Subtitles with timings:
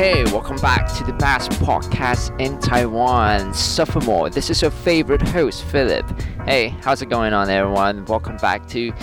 [0.00, 4.30] Hey, welcome back to the best podcast in Taiwan, Sophomore.
[4.30, 6.10] This is your favorite host, Philip.
[6.46, 8.06] Hey, how's it going on, everyone?
[8.06, 8.94] Welcome back to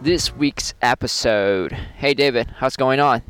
[0.00, 1.72] this week's episode.
[1.72, 3.20] Hey, David, how's going on?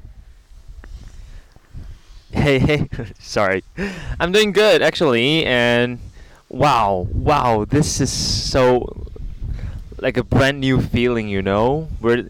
[2.31, 2.89] Hey, hey,
[3.19, 3.65] sorry.
[4.21, 5.99] I'm doing good actually, and
[6.49, 9.05] wow, wow, this is so
[9.99, 11.89] like a brand new feeling, you know.
[12.01, 12.29] We're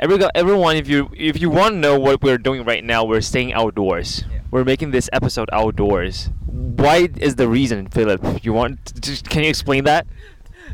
[0.00, 3.20] every everyone, if you if you want to know what we're doing right now, we're
[3.20, 4.24] staying outdoors.
[4.30, 4.40] Yeah.
[4.50, 6.30] We're making this episode outdoors.
[6.46, 8.44] Why is the reason, Philip?
[8.44, 8.86] You want?
[9.02, 10.06] To, can you explain that?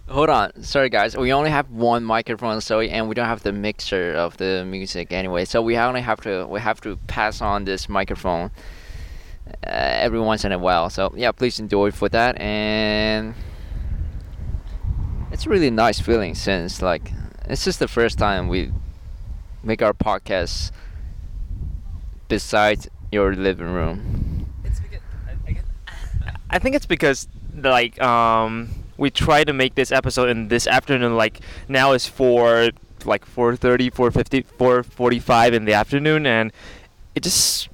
[0.08, 1.16] Hold on, sorry guys.
[1.16, 5.12] We only have one microphone, so and we don't have the mixer of the music
[5.12, 5.44] anyway.
[5.44, 8.50] So we only have to we have to pass on this microphone
[9.46, 10.90] uh, every once in a while.
[10.90, 12.38] So yeah, please enjoy for that.
[12.40, 13.34] And
[15.30, 17.12] it's a really nice feeling since like
[17.46, 18.72] it's just the first time we
[19.64, 20.70] make our podcast
[22.28, 24.46] besides your living room.
[24.64, 25.00] It's because
[26.50, 31.16] I, think it's because like um we try to make this episode in this afternoon
[31.16, 32.70] like now is for
[33.04, 36.52] like 4:30 4:50 4:45 in the afternoon and
[37.14, 37.68] it just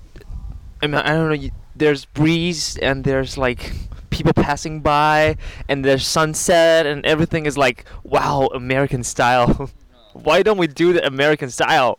[0.83, 3.73] I, mean, I don't know you, there's breeze and there's like
[4.11, 5.37] people passing by
[5.69, 9.71] and there's sunset and everything is like wow American style
[10.13, 11.99] why don't we do the American style?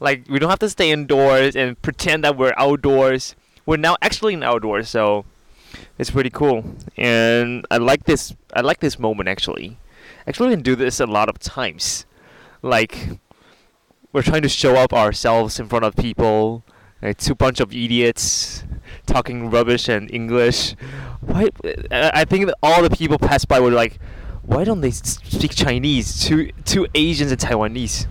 [0.00, 3.34] like we don't have to stay indoors and pretend that we're outdoors.
[3.64, 5.24] We're now actually in outdoors, so
[5.98, 6.64] it's pretty cool.
[6.96, 8.34] And I like this.
[8.54, 9.78] I like this moment actually.
[10.26, 12.06] Actually, we can do this a lot of times.
[12.62, 13.08] Like
[14.12, 16.64] we're trying to show up ourselves in front of people.
[17.02, 18.64] Like two bunch of idiots
[19.06, 20.74] talking rubbish and English.
[21.20, 21.48] Why?
[21.90, 23.98] I think all the people passed by were like,
[24.46, 26.24] why don't they speak Chinese?
[26.24, 28.06] Two two Asians and Taiwanese.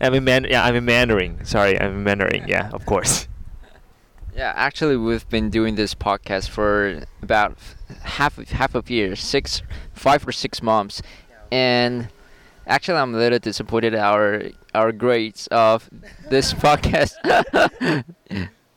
[0.00, 0.46] I'm in Man.
[0.48, 1.44] Yeah, I'm in Mandarin.
[1.44, 2.46] Sorry, I'm in Mandarin.
[2.46, 3.26] Yeah, of course.
[4.36, 7.58] Yeah, actually, we've been doing this podcast for about
[8.02, 9.62] half of, half of year, six,
[9.94, 11.02] five or six months,
[11.50, 12.06] and
[12.64, 14.44] actually, I'm a little disappointed our
[14.76, 15.90] our grades of
[16.30, 17.14] this podcast.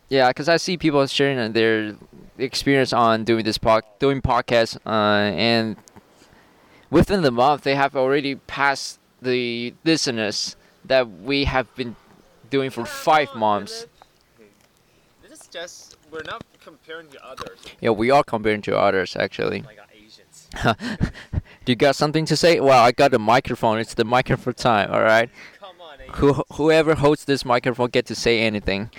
[0.09, 1.93] yeah, because I see people sharing their
[2.41, 5.77] experience on doing this pod, doing podcast, uh, and
[6.89, 11.95] within the month they have already passed the listeners that we have been
[12.49, 13.85] doing for five months.
[15.21, 17.59] This is just we're not comparing to others.
[17.79, 19.63] Yeah, we are comparing to others actually.
[20.61, 20.75] Do
[21.65, 22.59] you got something to say?
[22.59, 23.79] Well, I got a microphone.
[23.79, 24.91] It's the microphone time.
[24.91, 25.29] All right.
[25.59, 28.89] Come on, Who, whoever holds this microphone get to say anything.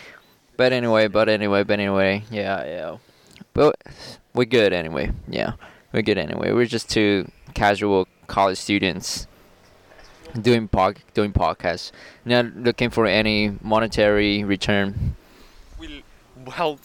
[0.56, 2.96] But anyway, but anyway, but anyway, yeah, yeah.
[3.54, 3.76] But
[4.34, 5.12] we're good anyway.
[5.28, 5.52] Yeah,
[5.92, 6.52] we're good anyway.
[6.52, 9.26] We're just two casual college students
[10.40, 11.92] doing pod, doing podcasts,
[12.24, 15.16] not looking for any monetary return.
[15.78, 16.02] We,
[16.46, 16.78] well,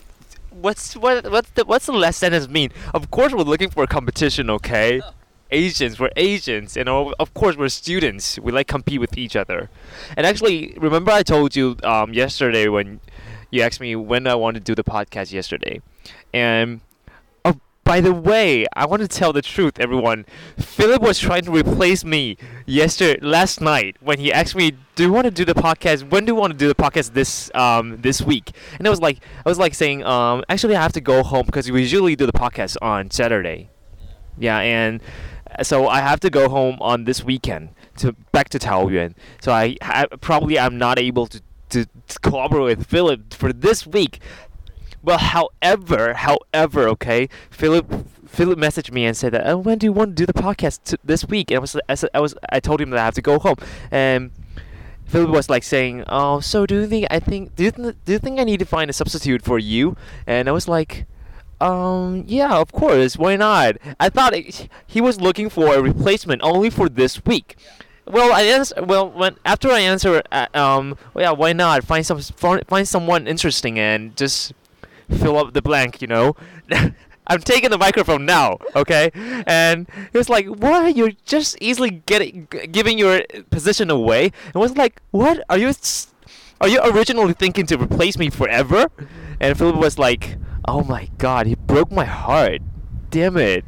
[0.49, 2.71] what's what what's the what's the last sentence mean?
[2.93, 4.49] Of course, we're looking for competition.
[4.49, 5.01] Okay.
[5.49, 8.37] Asians, we're Asians, and of course we're students.
[8.37, 9.69] We like compete with each other.
[10.17, 12.99] And actually, remember I told you um, yesterday when
[13.49, 15.81] you asked me when I wanted to do the podcast yesterday,
[16.33, 16.81] and
[17.45, 20.25] oh, by the way, I want to tell the truth, everyone.
[20.57, 25.11] Philip was trying to replace me yesterday, last night, when he asked me, "Do you
[25.11, 26.09] want to do the podcast?
[26.09, 29.01] When do you want to do the podcast this um this week?" And I was
[29.01, 32.15] like, I was like saying, um, actually, I have to go home because we usually
[32.15, 33.69] do the podcast on Saturday.
[34.37, 35.01] Yeah, and
[35.57, 39.13] uh, so I have to go home on this weekend to back to Taoyuan.
[39.41, 43.85] So I, I probably I'm not able to, to, to collaborate with Philip for this
[43.87, 44.19] week.
[45.03, 49.93] Well, however, however, okay, Philip Philip messaged me and said that, oh, when do you
[49.93, 51.49] want to do the podcast t- this week?
[51.49, 53.39] And I was, I, said, I was, I told him that I have to go
[53.39, 53.55] home,
[53.89, 54.31] and
[55.05, 58.11] Philip was like saying, oh, so do you think I think do you th- do
[58.11, 59.95] you think I need to find a substitute for you?
[60.25, 61.05] And I was like,
[61.61, 63.77] um, yeah, of course, why not?
[63.99, 67.55] I thought it, he was looking for a replacement only for this week.
[68.05, 68.83] Well, I answer.
[68.83, 73.27] Well, when after I answer, uh, um, well, yeah, why not find some find someone
[73.27, 74.53] interesting and just
[75.09, 76.35] fill up the blank, you know.
[77.29, 79.11] I'm taking the microphone now, okay?
[79.45, 80.95] And he was like, "What?
[80.95, 85.43] You're just easily getting giving your position away." And was like, "What?
[85.49, 85.73] Are you
[86.61, 88.87] are you originally thinking to replace me forever?"
[89.41, 90.37] And Philip was like,
[90.67, 92.61] "Oh my God, he broke my heart.
[93.09, 93.65] Damn it."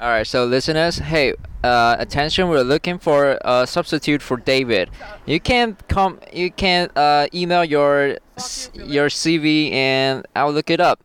[0.00, 2.48] All right, so listeners, hey, uh, attention!
[2.48, 4.90] We're looking for a substitute for David.
[5.26, 6.20] You can come.
[6.32, 8.18] You can uh, email your
[8.74, 11.02] your CV, and I'll look it up.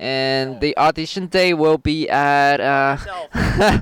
[0.00, 2.96] And the audition day will be at uh,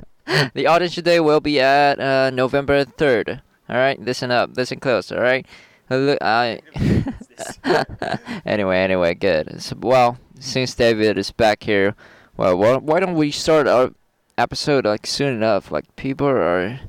[0.53, 3.41] the audition day will be at uh, November third.
[3.69, 5.11] All right, listen up, listen close.
[5.11, 5.45] All right,
[5.89, 6.59] Hello, I.
[8.45, 9.61] anyway, anyway, good.
[9.61, 11.95] So, well, since David is back here,
[12.35, 13.91] well, why don't we start our
[14.37, 15.71] episode like soon enough?
[15.71, 16.79] Like people are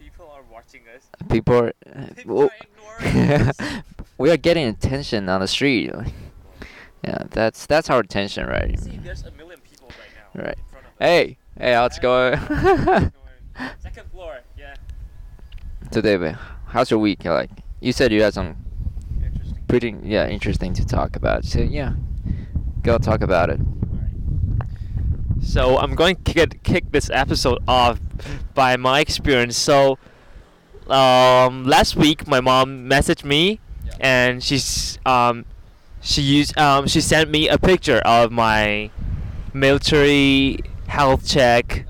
[0.00, 1.06] People are watching us.
[1.28, 1.72] people are.
[2.26, 2.50] well,
[4.18, 5.90] we are getting attention on the street.
[7.04, 8.78] Yeah, that's that's our attention, right?
[8.78, 10.44] See, there's a million people right now.
[10.44, 10.56] Right.
[10.56, 10.96] In front of us.
[11.00, 12.38] Hey, hey, how's it going?
[13.80, 14.38] Second floor.
[14.56, 14.74] Yeah.
[15.90, 17.24] so David, how's your week?
[17.24, 17.50] Like
[17.80, 18.54] you said, you had some
[19.20, 19.64] Interesting.
[19.66, 21.44] pretty yeah interesting to talk about.
[21.44, 21.94] So yeah,
[22.82, 23.58] go talk about it.
[25.42, 28.00] So I'm going to get, kick this episode off
[28.54, 29.56] by my experience.
[29.56, 29.98] So
[30.88, 33.60] um, last week my mom messaged me,
[34.00, 35.44] and she's um,
[36.00, 38.90] she used um, she sent me a picture of my
[39.52, 41.86] military health check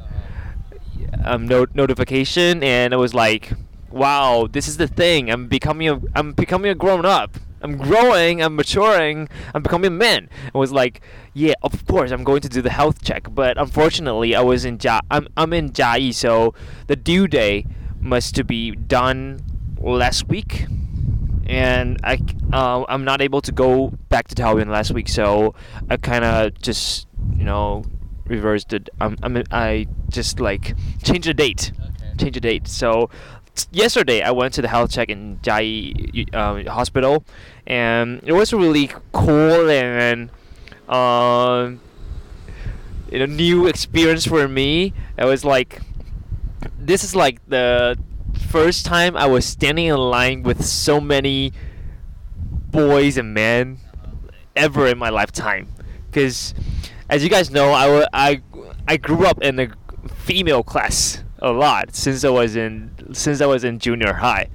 [1.25, 3.53] um, not- notification, and it was like,
[3.91, 5.31] wow, this is the thing.
[5.31, 7.37] I'm becoming a I'm becoming a grown up.
[7.63, 8.43] I'm growing.
[8.43, 9.29] I'm maturing.
[9.55, 10.29] I'm becoming a man.
[10.47, 11.01] It was like,
[11.35, 14.79] yeah, of course I'm going to do the health check, but unfortunately I was in
[14.83, 15.01] Ja.
[15.11, 16.55] I'm I'm in Chiayi, so
[16.87, 17.67] the due day
[18.01, 19.41] must to be done
[19.79, 20.67] last week.
[21.47, 22.19] And I
[22.53, 25.55] uh, I'm not able to go back to Taoyuan last week, so
[25.91, 27.85] I kind of just, you know,
[28.27, 28.89] reversed it.
[29.01, 31.73] I'm, I'm, I just like changed the date
[32.19, 32.69] change the date.
[32.69, 33.11] So
[33.71, 37.25] yesterday I went to the health check in Chiayi um, hospital,
[37.67, 40.31] and it was really cool and
[40.89, 41.81] um,
[43.11, 44.93] you know new experience for me.
[45.19, 45.81] It was like
[46.79, 47.99] this is like the
[48.49, 51.53] first time I was standing in line with so many
[52.71, 53.79] boys and men
[54.57, 55.69] ever in my lifetime.
[56.07, 56.55] Because
[57.09, 58.43] as you guys know, I, I,
[58.89, 59.69] I grew up in a
[60.15, 64.49] female class a lot since I was in since I was in junior high.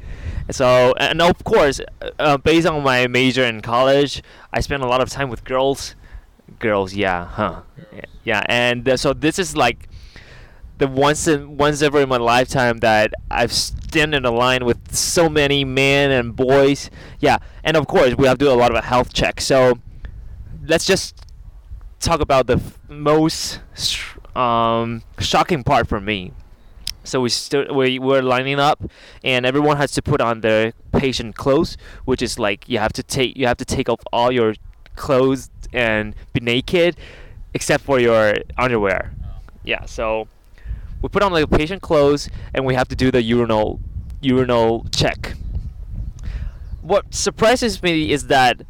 [0.49, 1.81] So and of course,
[2.19, 4.23] uh, based on my major in college,
[4.53, 5.95] I spent a lot of time with girls.
[6.59, 7.61] Girls, yeah, huh?
[7.93, 8.43] Yeah, yeah.
[8.47, 9.89] and uh, so this is like
[10.77, 14.95] the once in once ever in my lifetime that I've stand in a line with
[14.95, 16.89] so many men and boys.
[17.19, 19.41] Yeah, and of course we have to do a lot of a health check.
[19.41, 19.79] So
[20.65, 21.25] let's just
[21.99, 23.59] talk about the f- most
[24.35, 26.31] um, shocking part for me.
[27.07, 28.83] So we stood, we were lining up,
[29.23, 33.03] and everyone has to put on their patient clothes, which is like you have to
[33.03, 34.55] take you have to take off all your
[34.95, 36.97] clothes and be naked,
[37.53, 39.13] except for your underwear.
[39.63, 39.85] Yeah.
[39.85, 40.27] So
[41.01, 43.79] we put on the patient clothes, and we have to do the urinal
[44.21, 45.35] urinal check.
[46.81, 48.63] What surprises me is that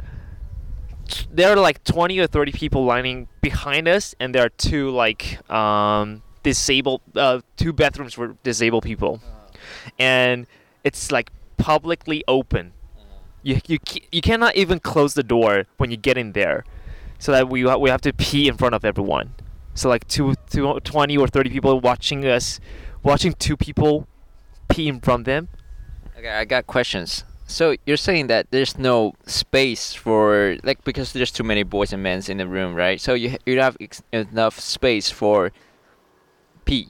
[1.32, 5.40] there are like 20 or 30 people lining behind us and there are two like
[5.50, 9.20] um, disabled uh, two bathrooms for disabled people.
[10.00, 10.48] And
[10.86, 12.72] it's like publicly open.
[13.44, 13.80] You, you,
[14.14, 16.64] you cannot even close the door when you get in there.
[17.20, 19.34] So that we, we have to pee in front of everyone.
[19.74, 22.62] So like two, two, 20 or 30 people watching us
[23.04, 24.08] watching two people
[24.70, 25.50] pee in front of them.
[26.18, 27.26] Okay, I got questions.
[27.48, 32.04] So you're saying that there's no space for like because there's too many boys and
[32.04, 33.00] men in the room, right?
[33.00, 33.78] So you you have
[34.12, 35.52] enough space for
[36.68, 36.90] pee.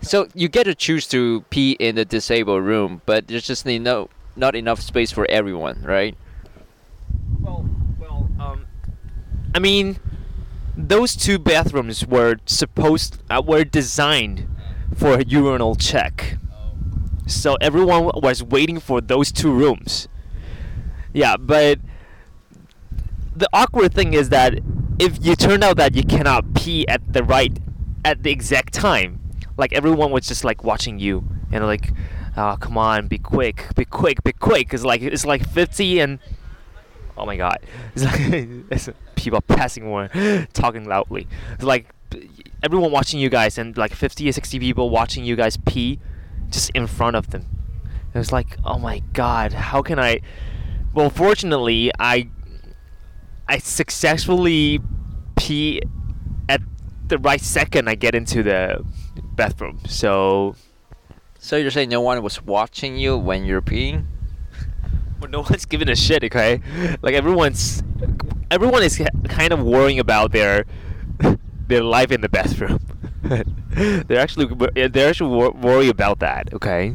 [0.00, 4.08] So you get to choose to pee in the disabled room, but there's just no
[4.36, 6.16] not enough space for everyone, right?
[7.40, 8.66] Well, well, um,
[9.54, 9.98] I mean,
[10.76, 14.46] those two bathrooms were supposed uh, were designed
[14.94, 16.36] for a urinal check,
[17.26, 20.08] so everyone was waiting for those two rooms.
[21.14, 21.78] Yeah, but
[23.34, 24.58] the awkward thing is that
[24.98, 27.56] if you turn out that you cannot pee at the right
[28.04, 29.20] at the exact time,
[29.56, 31.90] like everyone was just like watching you and like,
[32.36, 36.18] oh come on, be quick, be quick, be quick, cause like it's like 50 and
[37.16, 37.58] oh my god,
[37.94, 38.20] it's like
[38.70, 40.10] it's people passing one,
[40.52, 41.26] talking loudly.
[41.54, 41.88] It's like
[42.62, 46.00] everyone watching you guys and like 50 or 60 people watching you guys pee
[46.50, 47.46] just in front of them.
[48.12, 50.20] It was like, oh my god, how can I?
[50.92, 52.28] Well, fortunately, I
[53.48, 54.80] I successfully
[55.36, 55.80] pee
[57.08, 58.84] the right second I get into the
[59.34, 59.80] bathroom.
[59.86, 60.56] So,
[61.38, 64.06] So you're saying no one was watching you when you're peeing?
[65.20, 66.24] well, no one's giving a shit.
[66.24, 66.60] Okay,
[67.02, 67.82] like everyone's
[68.50, 70.64] everyone is kind of worrying about their
[71.68, 72.78] their life in the bathroom.
[74.08, 74.46] they're actually
[74.88, 76.52] they're actually wor- worried about that.
[76.52, 76.94] Okay.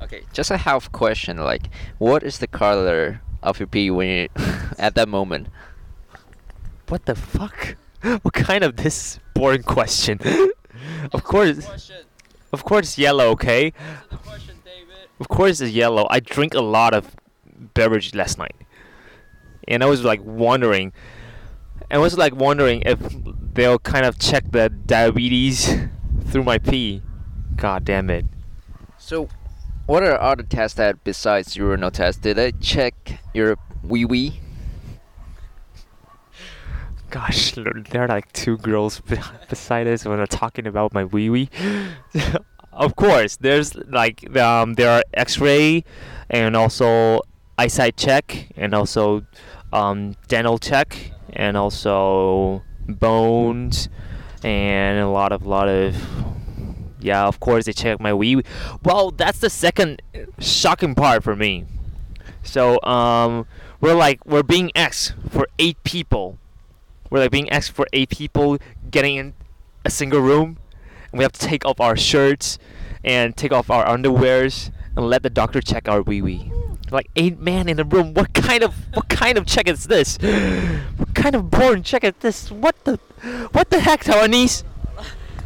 [0.00, 1.36] Okay, just a half question.
[1.38, 4.28] Like, what is the color of your pee when you
[4.78, 5.48] at that moment?
[6.88, 7.76] What the fuck?
[8.22, 10.18] What kind of this boring question?
[11.12, 11.92] of course,
[12.52, 13.28] of course, yellow.
[13.30, 13.72] Okay.
[15.20, 16.06] of course it's yellow.
[16.10, 17.14] I drink a lot of
[17.74, 18.56] beverage last night,
[19.68, 20.92] and I was like wondering,
[21.90, 22.98] I was like wondering if
[23.54, 25.72] they'll kind of check the diabetes
[26.26, 27.02] through my pee.
[27.56, 28.24] God damn it.
[28.98, 29.28] So,
[29.86, 32.22] what are other tests that besides urinal test?
[32.22, 34.40] Did they check your wee wee?
[37.10, 39.00] Gosh, there are like two girls
[39.48, 41.48] beside us when I'm talking about my wee wee.
[42.72, 45.84] of course, there's like um, there are X-ray,
[46.28, 47.22] and also
[47.56, 49.24] eyesight check, and also
[49.72, 53.88] um, dental check, and also bones,
[54.44, 55.96] and a lot of lot of
[57.00, 57.26] yeah.
[57.26, 58.44] Of course, they check my wee wee.
[58.82, 60.02] Well, that's the second
[60.38, 61.64] shocking part for me.
[62.42, 63.46] So um,
[63.80, 66.38] we're like we're being asked for eight people
[67.10, 68.58] we're like being asked for eight people
[68.90, 69.34] getting in
[69.84, 70.58] a single room
[71.10, 72.58] and we have to take off our shirts
[73.04, 76.52] and take off our underwears and let the doctor check our wee wee.
[76.90, 80.18] Like eight men in a room what kind of what kind of check is this?
[80.96, 82.50] What kind of boring check is this?
[82.50, 82.98] What the
[83.52, 84.64] what the heck Taiwanese?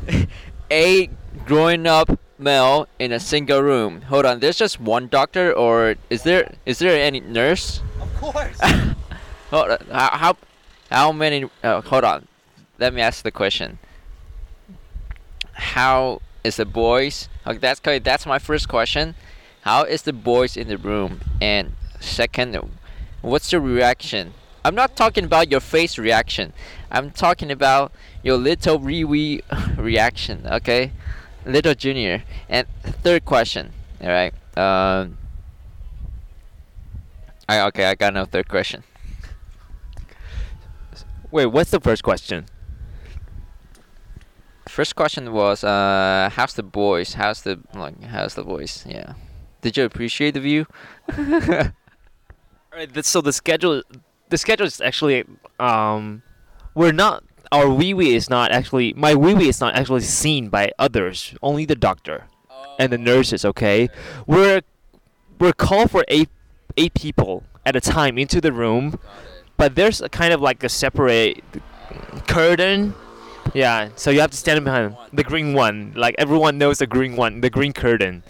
[0.70, 1.10] A
[1.44, 4.02] growing up male in a single room.
[4.02, 7.82] Hold on, there's just one doctor, or is there is there any nurse?
[8.00, 8.58] of course.
[9.50, 10.36] Hold on, how
[10.92, 11.48] how, many?
[11.62, 12.28] Uh, hold on,
[12.78, 13.78] let me ask the question.
[15.52, 17.28] How is the boys?
[17.46, 19.14] Okay, that's that's my first question.
[19.62, 21.20] How is the boys in the room?
[21.40, 22.56] And second,
[23.20, 24.34] what's your reaction?
[24.64, 26.52] I'm not talking about your face reaction.
[26.90, 29.42] I'm talking about your little wee wee
[29.76, 30.46] reaction.
[30.46, 30.92] Okay,
[31.46, 32.22] little junior.
[32.48, 33.72] And third question.
[34.00, 34.34] All right.
[34.56, 35.18] Um.
[37.48, 37.86] I okay.
[37.86, 38.84] I got no third question.
[41.32, 42.46] Wait what's the first question
[44.68, 47.12] First question was, uh, how's the boys?
[47.12, 48.02] How's the like?
[48.04, 48.86] How's the boys?
[48.88, 49.14] Yeah.
[49.60, 50.66] Did you appreciate the view?
[51.18, 51.18] All
[52.72, 53.82] right, th- so the schedule,
[54.30, 55.24] the schedule is actually,
[55.60, 56.22] um,
[56.74, 57.22] we're not.
[57.50, 58.94] Our wee wee is not actually.
[58.94, 61.34] My wee wee is not actually seen by others.
[61.42, 62.24] Only the doctor
[62.78, 63.44] and the nurses.
[63.44, 63.90] Okay,
[64.26, 64.62] we're
[65.38, 66.30] we're called for eight
[66.78, 68.98] eight people at a time into the room,
[69.62, 71.44] but there's a kind of like a separate
[72.26, 72.94] curtain.
[73.54, 75.92] Yeah, so you have to stand behind the green one.
[75.94, 78.24] Like everyone knows the green one, the green curtain.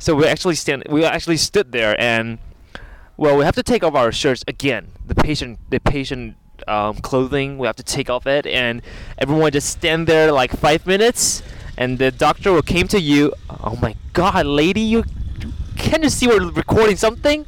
[0.00, 0.82] So we actually stand.
[0.90, 2.40] We actually stood there and
[3.16, 4.88] well, we have to take off our shirts again.
[5.06, 6.34] The patient, the patient
[6.66, 8.82] um, clothing, we have to take off it, and
[9.18, 11.44] everyone just stand there like five minutes,
[11.78, 13.32] and the doctor will came to you.
[13.48, 15.04] Oh my God, lady, you
[15.76, 17.46] can you see we're recording something?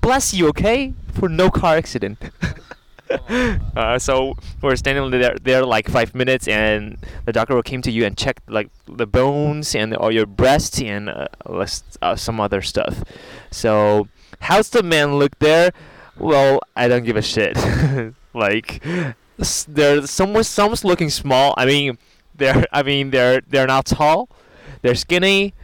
[0.00, 2.18] Bless you, okay, for no car accident.
[3.76, 8.04] uh, so we're standing there, there like five minutes, and the doctor came to you
[8.04, 11.26] and check like the bones and all your breasts and uh,
[12.02, 13.04] uh, some other stuff.
[13.50, 14.08] So
[14.40, 15.72] how's the man look there?
[16.18, 17.56] Well, I don't give a shit.
[18.34, 18.84] like
[19.38, 21.54] s- they're some some's looking small.
[21.56, 21.98] I mean,
[22.34, 24.28] they're I mean they're they're not tall.
[24.82, 25.54] They're skinny.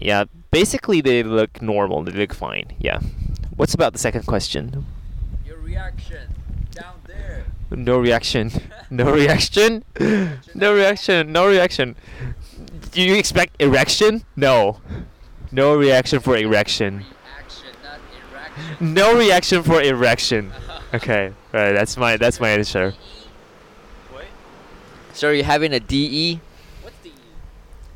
[0.00, 2.02] Yeah, basically they look normal.
[2.02, 2.74] They look fine.
[2.78, 3.00] Yeah.
[3.56, 4.86] What's about the second question?
[5.70, 6.34] Reaction
[6.72, 7.44] down there.
[7.70, 8.50] No reaction.
[8.90, 9.84] No reaction.
[10.52, 11.30] No reaction.
[11.30, 11.94] No reaction.
[12.90, 14.24] Do you expect erection?
[14.34, 14.80] No.
[15.52, 17.04] No reaction for erection.
[17.30, 17.74] Reaction.
[18.80, 20.52] No reaction for erection.
[20.92, 21.32] Okay.
[21.52, 21.72] Right.
[21.72, 22.94] That's my that's my answer.
[25.12, 26.40] So you're having a DE,
[26.82, 27.12] What's the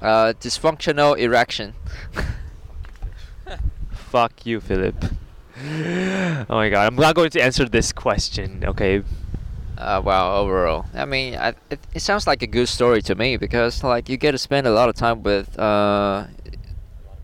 [0.00, 1.74] uh, dysfunctional erection.
[3.90, 4.94] Fuck you, Philip.
[5.56, 6.86] Oh my god.
[6.86, 8.64] I'm not going to answer this question.
[8.64, 9.02] Okay.
[9.76, 13.36] Uh, wow, overall, I mean, I, it, it sounds like a good story to me
[13.36, 15.58] because like you get to spend a lot of time with.
[15.58, 16.26] Uh,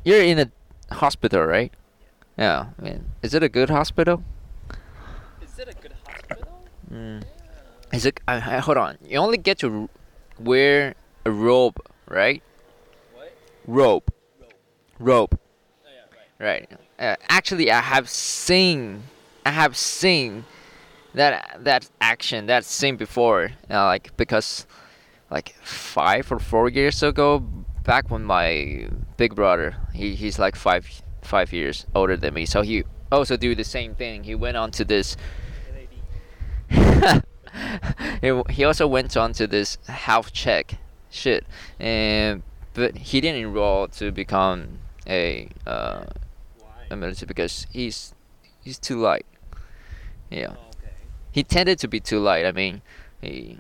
[0.05, 1.73] you're in a hospital, right?
[2.37, 2.67] Yeah.
[2.79, 4.25] I mean, is it a good hospital?
[5.43, 6.63] Is it a good hospital?
[6.93, 7.23] Mm.
[7.93, 8.19] Is it?
[8.27, 8.99] I, I, hold on.
[9.05, 9.89] You only get to r-
[10.41, 10.95] wear
[11.25, 12.43] a robe, right?
[13.15, 13.33] What?
[13.67, 14.13] Robe.
[14.99, 15.39] Robe.
[15.85, 15.89] Oh,
[16.41, 16.69] Right.
[17.01, 19.05] Uh, actually, I have seen,
[19.47, 20.45] I have seen
[21.15, 23.53] that that action, that scene before.
[23.71, 24.67] Uh, like because,
[25.31, 27.39] like five or four years ago,
[27.85, 30.87] back when my big brother, he, he's like five
[31.23, 34.25] five years older than me, so he also do the same thing.
[34.25, 35.17] He went on to this.
[36.71, 40.77] he, he also went on to this health check
[41.09, 41.47] shit,
[41.79, 42.43] and
[42.75, 46.05] but he didn't enroll to become a uh,
[46.91, 48.15] a military because he's
[48.63, 49.27] he's too light.
[50.31, 50.55] Yeah,
[51.33, 52.47] he tended to be too light.
[52.47, 52.83] I mean,
[53.21, 53.59] he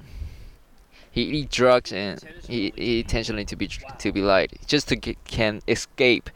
[1.11, 4.97] he eat drugs and he he intentionally to be tr- to be light just to
[4.97, 6.31] get, can escape.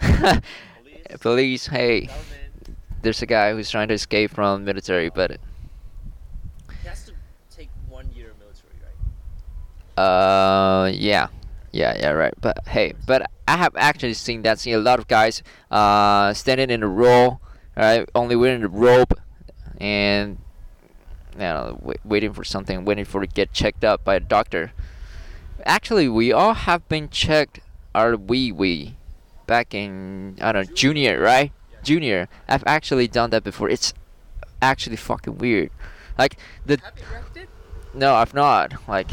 [1.20, 2.08] Police, hey,
[3.02, 5.32] there's a guy who's trying to escape from military, but
[6.82, 7.12] He has to
[7.54, 8.74] take one year of military,
[9.96, 10.02] right?
[10.02, 11.28] uh, yeah,
[11.72, 12.34] yeah, yeah, right.
[12.40, 14.58] But hey, but I have actually seen that.
[14.58, 17.40] Seen a lot of guys uh standing in a row,
[17.76, 18.08] right?
[18.14, 19.14] Only wearing a rope,
[19.80, 20.38] and
[21.34, 24.72] you know, wait, waiting for something, waiting for to get checked up by a doctor.
[25.64, 27.60] Actually, we all have been checked
[27.94, 28.96] Are we we?
[29.46, 31.52] back in I don't know junior, right?
[31.82, 32.28] Junior.
[32.48, 33.68] I've actually done that before.
[33.68, 33.92] It's
[34.62, 35.70] actually fucking weird.
[36.18, 36.36] Like
[36.66, 37.48] the Have you wrecked it?
[37.94, 38.74] no, I've not.
[38.88, 39.08] Like.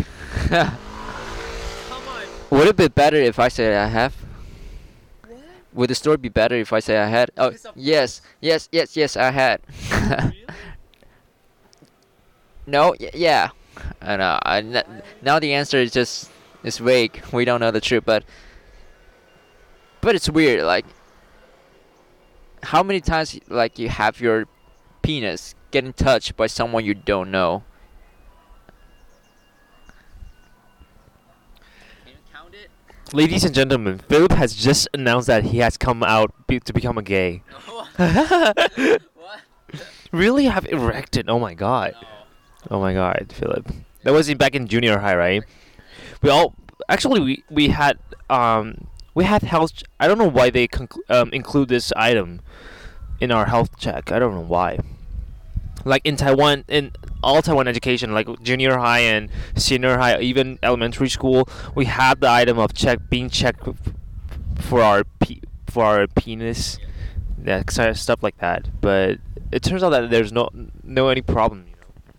[2.49, 4.15] would it be better if I say I have?
[5.27, 5.39] What?
[5.73, 7.31] Would the story be better if I say I had?
[7.37, 9.61] Oh, Yes, yes, yes, yes, I had.
[9.91, 10.45] really?
[12.65, 13.49] no, y- yeah,
[14.01, 14.39] I know.
[14.43, 16.29] I n- now the answer is just
[16.63, 17.21] is vague.
[17.31, 18.23] We don't know the truth, but
[20.01, 20.63] but it's weird.
[20.63, 20.85] Like,
[22.63, 24.45] how many times like you have your
[25.01, 27.63] penis getting touched by someone you don't know?
[33.13, 36.97] Ladies and gentlemen, Philip has just announced that he has come out be- to become
[36.97, 37.41] a gay.
[37.65, 37.87] what?
[40.11, 41.29] really have erected?
[41.29, 41.95] Oh my god.
[42.69, 43.71] Oh my god, Philip.
[44.03, 45.43] That was in back in junior high, right?
[46.21, 46.53] We all
[46.89, 47.97] actually we we had
[48.29, 49.75] um we had health.
[49.75, 52.41] ch- I don't know why they conclu- um, include this item
[53.21, 54.11] in our health check.
[54.11, 54.79] I don't know why.
[55.87, 56.91] Like in Taiwan, in
[57.23, 62.29] all Taiwan education, like junior high and senior high, even elementary school, we had the
[62.29, 63.67] item of check being checked
[64.59, 66.77] for our pe- for our penis,
[67.43, 68.81] yeah, kind of stuff like that.
[68.81, 69.19] But
[69.51, 70.49] it turns out that there's no
[70.83, 71.65] no any problem.
[71.69, 72.11] You know.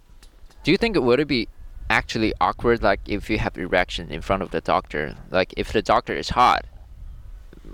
[0.64, 1.48] Do you think it would it be
[1.90, 5.16] actually awkward like if you have erection in front of the doctor?
[5.30, 6.64] Like if the doctor is hot,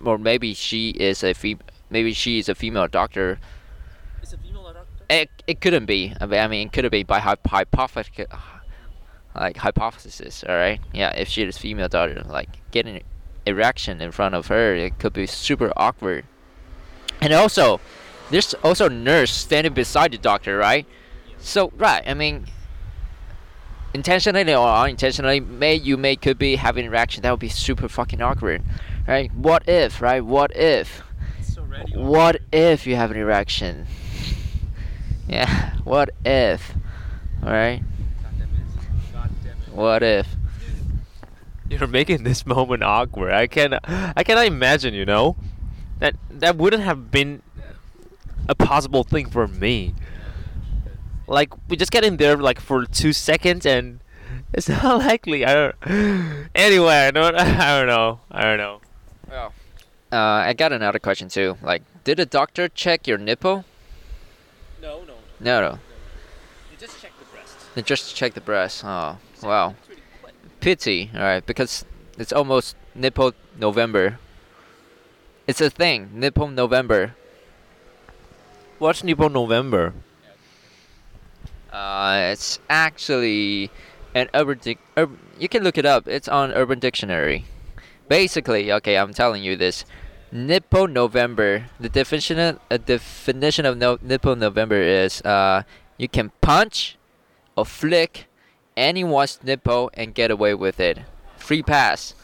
[0.05, 3.39] or maybe she is a fem- maybe she is a female doctor.
[4.23, 5.04] Is a female doctor?
[5.15, 6.13] It it couldn't be.
[6.21, 8.27] I mean, I mean it could be by hyp- hypothesis,
[9.35, 10.45] like hypothesis.
[10.49, 10.81] All right.
[10.93, 11.11] Yeah.
[11.11, 13.03] If she is female doctor, like getting
[13.47, 16.25] erection in front of her, it could be super awkward.
[17.21, 17.81] And also,
[18.31, 20.87] there's also nurse standing beside the doctor, right?
[21.39, 22.47] So right, I mean,
[23.93, 27.23] intentionally or unintentionally, may you may could be having interaction.
[27.23, 28.63] That would be super fucking awkward,
[29.07, 29.33] right?
[29.35, 30.25] What if, right?
[30.25, 31.03] What if?
[31.95, 33.87] What if you have an erection?
[35.29, 35.75] Yeah.
[35.85, 36.75] What if?
[37.43, 37.83] All right.
[39.71, 40.29] What if?
[41.69, 43.33] You're making this moment awkward.
[43.33, 45.37] I can I cannot imagine, you know.
[45.99, 47.43] That that wouldn't have been
[48.49, 49.95] a possible thing for me.
[51.27, 54.01] Like we just get in there like for 2 seconds and
[54.53, 55.45] it's not likely.
[55.45, 58.21] I don't Anyway, I don't I don't know.
[58.31, 58.81] I don't know.
[59.29, 59.53] Well.
[60.13, 61.57] Uh, I got another question too.
[61.61, 63.65] Like, did a doctor check your nipple?
[64.81, 65.14] No, no.
[65.41, 65.79] No, no.
[66.71, 67.57] You just check the breast.
[67.75, 68.83] They just check the breast.
[68.85, 69.75] Oh, wow.
[70.61, 71.11] Pity.
[71.15, 71.85] All right, because
[72.19, 74.19] it's almost nipple November.
[75.47, 76.11] It's a thing.
[76.15, 77.15] Nipple November.
[78.79, 79.93] What's Nippo November?
[81.73, 83.71] Uh, it's actually
[84.15, 84.59] an urban.
[84.63, 86.07] Dic- ur- you can look it up.
[86.07, 87.45] It's on Urban Dictionary.
[88.09, 89.85] Basically, okay, I'm telling you this.
[90.35, 91.67] Nippo November.
[91.79, 95.63] The definition of, a definition of no, Nippo November is uh,
[95.97, 96.97] you can punch
[97.57, 98.27] or flick
[98.77, 100.99] anyone's nipple and get away with it.
[101.37, 102.15] Free pass.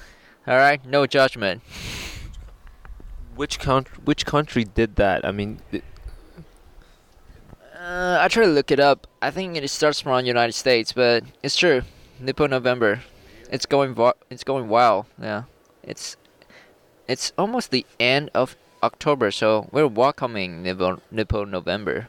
[0.45, 1.63] All right, no judgment.
[3.37, 5.25] Which country which country did that?
[5.25, 5.85] I mean, th-
[7.81, 9.07] Uh, I try to look it up.
[9.23, 11.83] I think it starts from the United States, but it's true.
[12.19, 13.01] Nippo November.
[13.51, 15.07] It's going vo- it's going well.
[15.23, 15.45] Yeah.
[15.83, 16.17] It's
[17.11, 22.09] it's almost the end of October, so we're welcoming Nipple, Nippo November.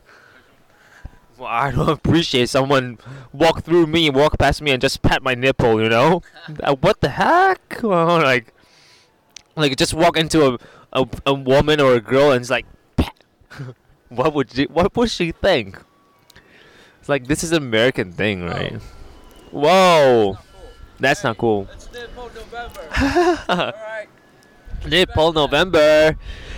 [1.40, 3.00] Well, I don't appreciate someone
[3.34, 5.82] walk through me, walk past me, and just pat my nipple.
[5.82, 6.22] You know,
[6.64, 7.60] Uh, what the heck?
[7.82, 8.54] Well, like,
[9.56, 10.58] like just walk into a,
[10.94, 13.16] a a woman or a girl and it's like, pat.
[14.10, 15.82] what would she, what would she think?
[17.00, 18.80] It's like this is an American thing, right?
[19.50, 20.38] Whoa,
[21.00, 21.68] that's not cool.
[21.74, 22.86] It's Nipple November.
[23.50, 24.11] Alright.
[24.86, 26.18] Nipple November,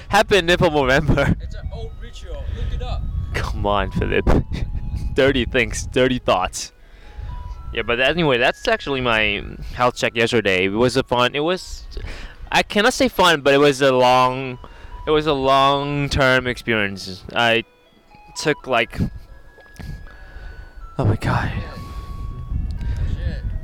[0.10, 1.36] happy Nipple November.
[1.42, 2.44] It's an old ritual.
[2.56, 3.02] Look it up.
[3.34, 4.28] Come on, Philip.
[5.14, 6.72] dirty things, dirty thoughts.
[7.74, 10.66] Yeah, but anyway, that's actually my health check yesterday.
[10.66, 11.36] It was a fun.
[11.36, 11.88] It was,
[12.52, 14.60] I cannot say fun, but it was a long,
[15.08, 17.24] it was a long-term experience.
[17.34, 17.64] I
[18.36, 19.00] took like,
[21.00, 21.52] oh my god.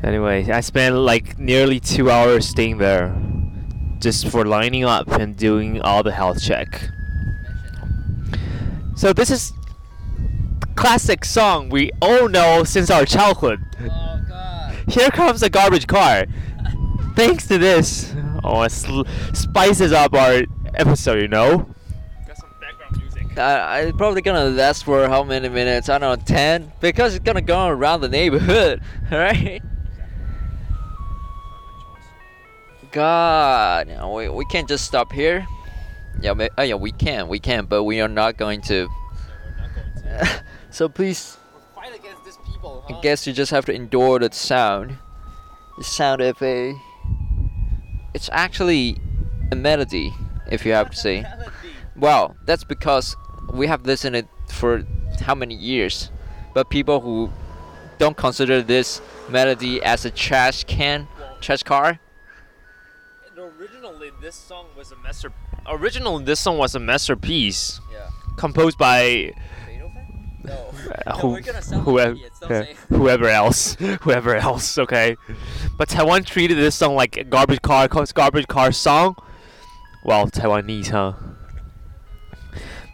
[0.01, 3.13] Anyway, I spent like nearly two hours staying there.
[3.99, 6.89] Just for lining up and doing all the health check.
[8.95, 9.53] So this is
[10.75, 13.59] classic song we all know since our childhood.
[13.81, 14.75] Oh God.
[14.87, 16.25] Here comes a garbage car.
[17.15, 19.01] Thanks to this, oh, it sl-
[19.33, 21.67] spices up our episode, you know.
[22.27, 23.37] Got some background music.
[23.37, 25.89] I, I probably gonna last for how many minutes?
[25.89, 28.81] I don't know, ten, because it's gonna go around the neighborhood,
[29.11, 29.61] right?
[32.91, 35.45] God, we, we can't just stop here.
[36.21, 38.87] Yeah, ma- oh yeah, we can, we can, but we are not going to.
[40.71, 41.37] so please,
[41.75, 42.83] Fight against people.
[42.89, 44.97] I guess you just have to endure that sound.
[45.77, 46.75] The sound of a.
[48.13, 48.97] It's actually
[49.51, 50.13] a melody,
[50.51, 51.25] if you have to say.
[51.95, 53.17] Well, that's because
[53.51, 54.83] we have listened it for
[55.19, 56.11] how many years,
[56.53, 57.29] but people who
[57.97, 61.09] don't consider this melody as a trash can,
[61.41, 61.99] trash car.
[64.21, 65.31] This song was a master.
[65.67, 68.09] Originally, this song was a masterpiece Yeah.
[68.37, 69.33] composed by?
[70.43, 70.55] No.
[71.21, 72.15] who, whoever,
[72.49, 74.77] yeah, whoever else, whoever else.
[74.77, 75.15] Okay,
[75.77, 79.15] but Taiwan treated this song like a garbage car, garbage car song.
[80.03, 81.13] Well, Taiwanese, huh?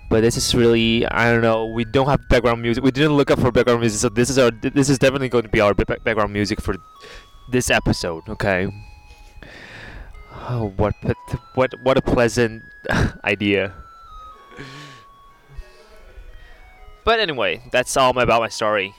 [0.09, 1.65] But this is really, I don't know.
[1.67, 2.83] We don't have background music.
[2.83, 4.51] We didn't look up for background music, so this is our.
[4.51, 6.75] This is definitely going to be our background music for
[7.51, 8.27] this episode.
[8.29, 8.69] Okay.
[10.47, 11.17] Oh, what, what,
[11.55, 12.63] what, what a pleasant
[13.23, 13.73] idea.
[17.03, 18.93] But anyway, that's all about my story.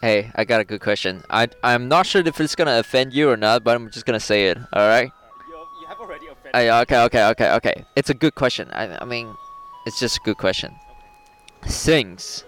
[0.00, 1.22] Hey, I got a good question.
[1.30, 4.18] I I'm not sure if it's gonna offend you or not, but I'm just gonna
[4.18, 4.58] say it.
[4.72, 5.12] All right.
[5.48, 6.54] You, you have already offended.
[6.54, 7.84] Okay, okay, okay, okay.
[7.94, 8.68] It's a good question.
[8.72, 9.32] I, I mean,
[9.86, 10.74] it's just a good question.
[11.66, 12.42] Since,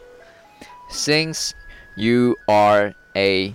[0.89, 1.55] since
[1.97, 3.55] you are a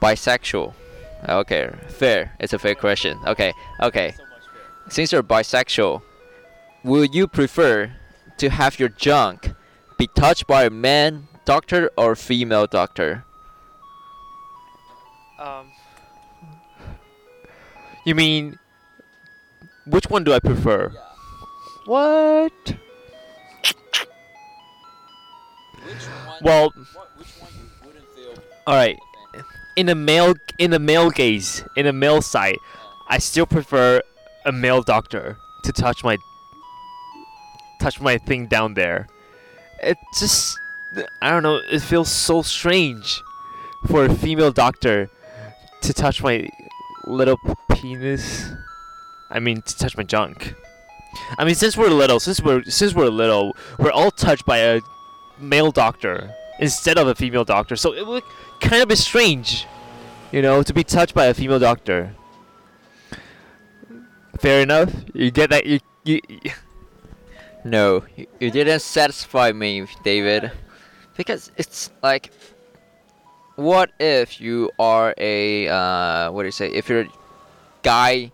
[0.00, 0.72] bisexual,
[1.28, 2.32] okay, fair.
[2.40, 3.18] It's a fair question.
[3.26, 4.14] Okay, okay.
[4.16, 4.90] So much fair.
[4.90, 6.02] Since you're bisexual,
[6.84, 7.92] would you prefer
[8.38, 9.52] to have your junk
[9.98, 13.24] be touched by a man doctor or female doctor?
[15.38, 15.72] Um.
[18.04, 18.58] You mean,
[19.86, 20.92] which one do I prefer?
[21.86, 22.52] What?
[25.84, 26.38] Which one?
[26.42, 26.72] Well,
[27.16, 28.34] which one you wouldn't feel?
[28.66, 28.96] all right.
[29.76, 32.58] In a male, in a male gaze, in a male side,
[33.08, 34.02] I still prefer
[34.44, 36.18] a male doctor to touch my
[37.80, 39.08] touch my thing down there.
[39.82, 40.58] It just,
[41.20, 41.60] I don't know.
[41.70, 43.20] It feels so strange
[43.86, 45.10] for a female doctor
[45.82, 46.48] to touch my
[47.04, 47.36] little
[47.70, 48.52] penis.
[49.30, 50.54] I mean, to touch my junk.
[51.38, 54.80] I mean, since we're little, since we're since we're little, we're all touched by a
[55.38, 57.74] male doctor instead of a female doctor.
[57.76, 58.22] So it would
[58.60, 59.66] kind of be strange,
[60.30, 62.14] you know, to be touched by a female doctor.
[64.38, 64.94] Fair enough.
[65.12, 65.66] You get that?
[65.66, 66.20] You you.
[66.28, 66.52] you
[67.64, 70.50] No, you, you didn't satisfy me, David.
[71.16, 72.32] Because it's like,
[73.54, 76.70] what if you are a uh, what do you say?
[76.72, 77.12] If you're a
[77.82, 78.32] guy,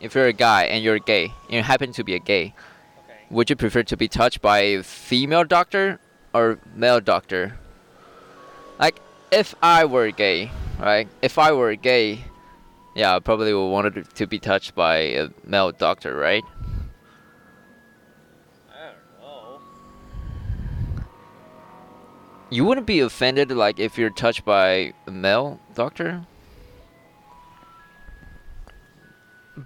[0.00, 2.54] if you're a guy and you're gay, and you happen to be a gay,
[3.30, 6.00] would you prefer to be touched by a female doctor
[6.34, 7.56] or male doctor?
[8.78, 11.08] Like, if I were gay, right?
[11.22, 12.24] If I were gay,
[12.94, 16.44] yeah, I probably would want to- be touched by a male doctor, right?
[18.68, 19.60] I don't know.
[22.50, 26.26] You wouldn't be offended like if you're touched by a male doctor?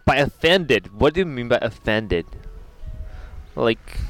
[0.04, 2.26] By offended, what do you mean by offended?
[3.56, 4.00] Like,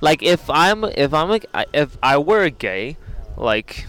[0.00, 2.96] like if I'm if I'm like if I were a gay,
[3.36, 3.86] like,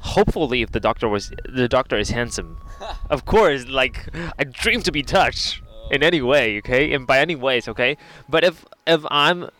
[0.00, 2.58] hopefully if the doctor was the doctor is handsome,
[3.10, 7.36] of course, like I dream to be touched in any way, okay, and by any
[7.36, 7.96] ways, okay.
[8.28, 9.50] But if if I'm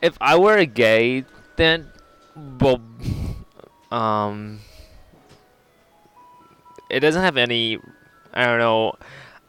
[0.00, 1.24] if I were a gay,
[1.56, 1.88] then
[2.34, 2.80] well,
[3.90, 4.60] um,
[6.88, 7.78] it doesn't have any.
[8.32, 8.94] I don't know.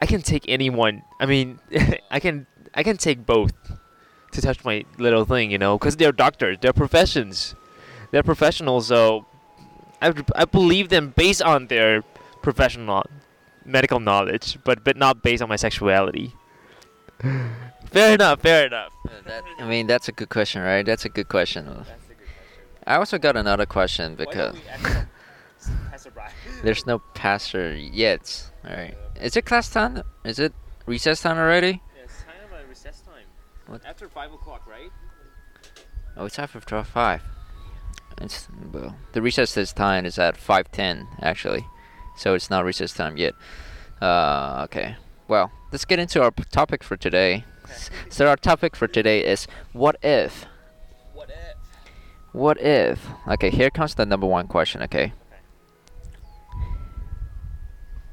[0.00, 1.02] I can take anyone.
[1.20, 1.60] I mean,
[2.10, 3.52] I can I can take both
[4.32, 7.54] to touch my little thing, you know, because they're doctors, they're professions,
[8.10, 8.88] they're professionals.
[8.88, 9.26] So
[10.00, 12.02] I, I believe them based on their
[12.42, 13.04] professional
[13.64, 16.34] medical knowledge, but but not based on my sexuality.
[17.90, 18.40] fair enough.
[18.40, 18.92] Fair enough.
[19.58, 20.84] I mean, that's a good question, right?
[20.84, 21.84] That's a good question.
[22.86, 24.56] I also got another question because
[26.64, 28.50] there's no pastor yet.
[28.64, 28.96] All right.
[29.20, 30.02] Is it class time?
[30.24, 30.52] Is it
[30.86, 31.80] recess time already?
[33.72, 33.86] What?
[33.86, 34.90] After five o'clock, right?
[36.14, 37.22] Oh, it's after 12 5.
[38.20, 41.64] It's, well, the recess this time is at 5.10, actually.
[42.18, 43.32] So it's not recess time yet.
[44.02, 44.96] Uh, okay.
[45.26, 47.44] Well, let's get into our topic for today.
[48.10, 50.44] So our topic for today is what if?
[51.14, 51.56] What if?
[52.32, 53.06] What if?
[53.26, 55.14] Okay, here comes the number one question, okay?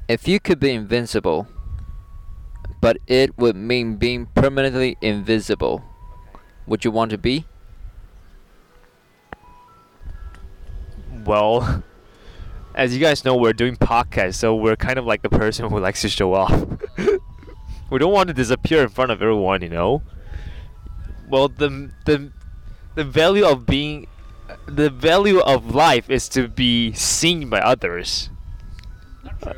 [0.08, 1.46] If you could be invincible,
[2.80, 5.84] but it would mean being permanently invisible,
[6.66, 7.44] would you want to be?
[11.24, 11.82] Well,
[12.74, 15.78] as you guys know, we're doing podcasts, so we're kind of like the person who
[15.80, 16.66] likes to show off.
[17.90, 20.02] we don't want to disappear in front of everyone, you know.
[21.28, 22.32] Well, the the
[22.94, 24.08] the value of being,
[24.66, 28.30] the value of life is to be seen by others.
[29.42, 29.54] Uh,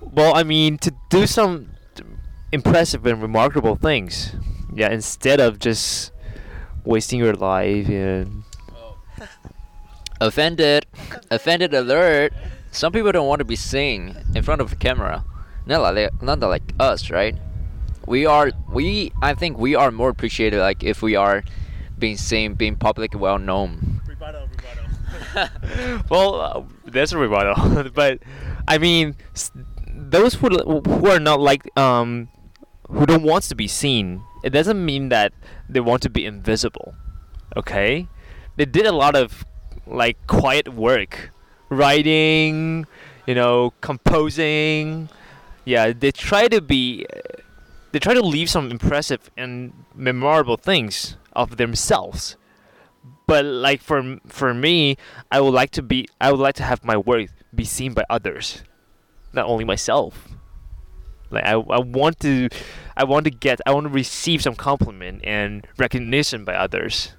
[0.00, 1.75] well, I mean, to do some
[2.52, 4.34] impressive and remarkable things.
[4.72, 6.12] Yeah, instead of just
[6.84, 8.44] wasting your life and
[8.76, 8.96] Oh.
[10.20, 10.86] Offended.
[11.30, 12.32] Offended alert.
[12.70, 15.24] Some people don't want to be seen in front of the camera.
[15.66, 17.34] Not like not like us, right?
[18.06, 21.42] We are we I think we are more appreciated like if we are
[21.98, 24.00] being seen, being public well known.
[24.06, 26.04] Rebuttal, rebuttal.
[26.10, 28.20] well, uh, there's a rebuttal, but
[28.68, 29.50] I mean, s-
[29.88, 30.48] those who
[30.82, 32.28] who are not like um,
[32.88, 35.32] who don't want to be seen, it doesn't mean that
[35.68, 36.94] they want to be invisible.
[37.56, 38.08] Okay,
[38.56, 39.44] they did a lot of
[39.86, 41.30] like quiet work,
[41.68, 42.86] writing,
[43.26, 45.08] you know, composing.
[45.64, 47.06] Yeah, they try to be,
[47.92, 52.36] they try to leave some impressive and memorable things of themselves
[53.26, 54.96] but like for for me
[55.30, 58.04] i would like to be i would like to have my work be seen by
[58.08, 58.62] others
[59.32, 60.28] not only myself
[61.30, 62.48] like i, I want to
[62.96, 67.12] i want to get i want to receive some compliment and recognition by others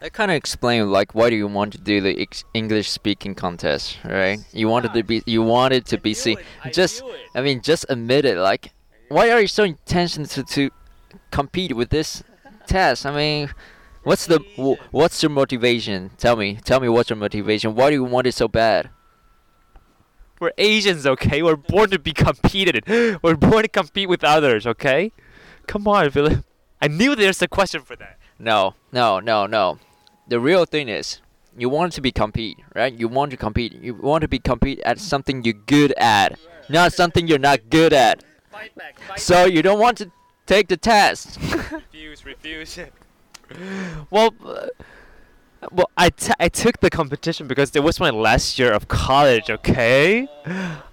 [0.00, 3.34] That kind of explains like why do you want to do the ex- English speaking
[3.36, 4.38] contest, right?
[4.52, 6.38] You wanted to be you wanted to I be knew seen.
[6.38, 7.02] it, I Just.
[7.36, 8.36] I mean, just admit it.
[8.36, 8.72] Like,
[9.14, 10.70] why are you so intention to, to
[11.30, 12.24] compete with this
[12.66, 13.06] test?
[13.06, 13.50] I mean,
[14.02, 16.10] what's the w- what's your motivation?
[16.18, 17.76] Tell me, tell me what's your motivation?
[17.78, 18.90] Why do you want it so bad?
[20.42, 22.84] We're asians okay we're born to be competed
[23.22, 25.10] we're born to compete with others okay
[25.66, 26.44] come on philip
[26.82, 29.78] i knew there's a question for that No, no, no, no.
[30.26, 31.20] The real thing is,
[31.56, 32.92] you want to be compete, right?
[32.92, 33.72] You want to compete.
[33.72, 36.36] You want to be compete at something you're good at,
[36.68, 38.24] not something you're not good at.
[38.50, 40.10] Fight back, fight So you don't want to
[40.46, 41.38] take the test.
[41.70, 42.80] refuse refuse
[44.10, 44.66] well uh,
[45.70, 49.50] well I, t- I took the competition because it was my last year of college
[49.50, 50.28] okay?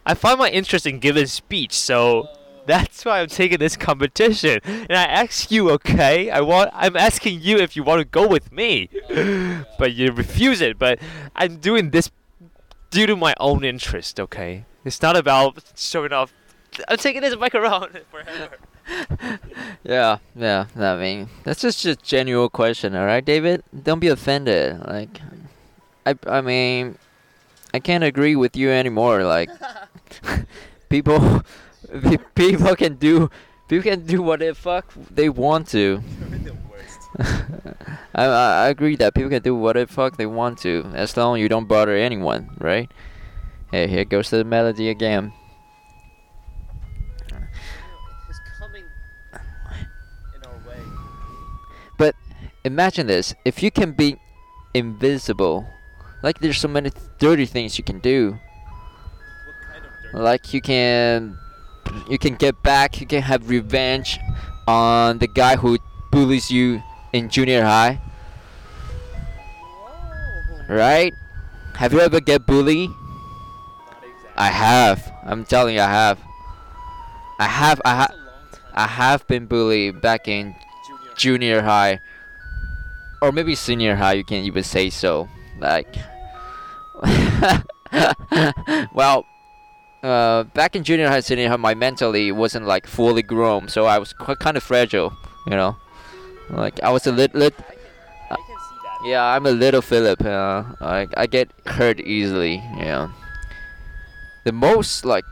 [0.05, 2.27] I find my interest in giving speech so
[2.65, 4.60] that's why i'm taking this competition.
[4.63, 6.29] And i ask you okay?
[6.29, 8.89] I want i'm asking you if you want to go with me.
[9.79, 10.99] But you refuse it but
[11.36, 12.12] i'm doing this
[12.91, 14.65] due to my own interest okay?
[14.86, 16.34] It's not about showing off.
[16.88, 18.58] I'm taking this mic around forever
[19.84, 20.65] Yeah, yeah.
[20.75, 23.63] I mean, that's just a genuine question, all right, David.
[23.73, 24.80] Don't be offended.
[24.86, 25.21] Like,
[26.06, 26.97] I, I mean,
[27.73, 29.23] I can't agree with you anymore.
[29.23, 29.49] Like,
[30.89, 31.43] people,
[32.36, 33.32] people can do,
[33.67, 36.04] people can do what the fuck they want to.
[38.13, 41.38] I, I agree that people can do what the fuck they want to, as long
[41.38, 42.91] as you don't bother anyone, right?
[43.71, 45.34] Hey, here goes the melody again.
[52.63, 54.17] Imagine this: if you can be
[54.74, 55.67] invisible,
[56.22, 58.39] like there's so many dirty things you can do.
[60.12, 61.38] Like you can,
[62.10, 63.00] you can get back.
[63.00, 64.19] You can have revenge
[64.67, 65.78] on the guy who
[66.12, 66.82] bullies you
[67.13, 68.02] in junior high,
[70.67, 71.13] right?
[71.76, 72.89] Have you ever get bullied?
[74.36, 75.12] I have.
[75.24, 76.19] I'm telling you, I have.
[77.39, 77.82] I have.
[77.86, 78.19] I That's have.
[78.19, 78.62] a long time.
[78.74, 80.56] I have been bullied back in
[81.15, 82.02] junior high,
[83.21, 84.13] or maybe senior high.
[84.13, 85.27] You can even say so.
[85.60, 85.95] Like,
[88.93, 89.25] well,
[90.03, 93.97] uh, back in junior high, senior high, my mentally wasn't like fully grown, so I
[93.97, 95.13] was quite kind of fragile.
[95.45, 95.75] You know,
[96.49, 97.39] like I was a little.
[97.39, 98.99] Lit- I can see that.
[99.05, 100.23] yeah, I'm a little Philip.
[100.23, 102.55] Uh, I I get hurt easily.
[102.77, 103.10] Yeah.
[104.45, 105.25] The most like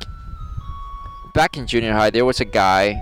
[1.33, 3.01] back in junior high, there was a guy.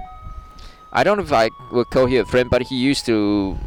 [0.93, 3.57] I don't know if I would call him a friend, but he used to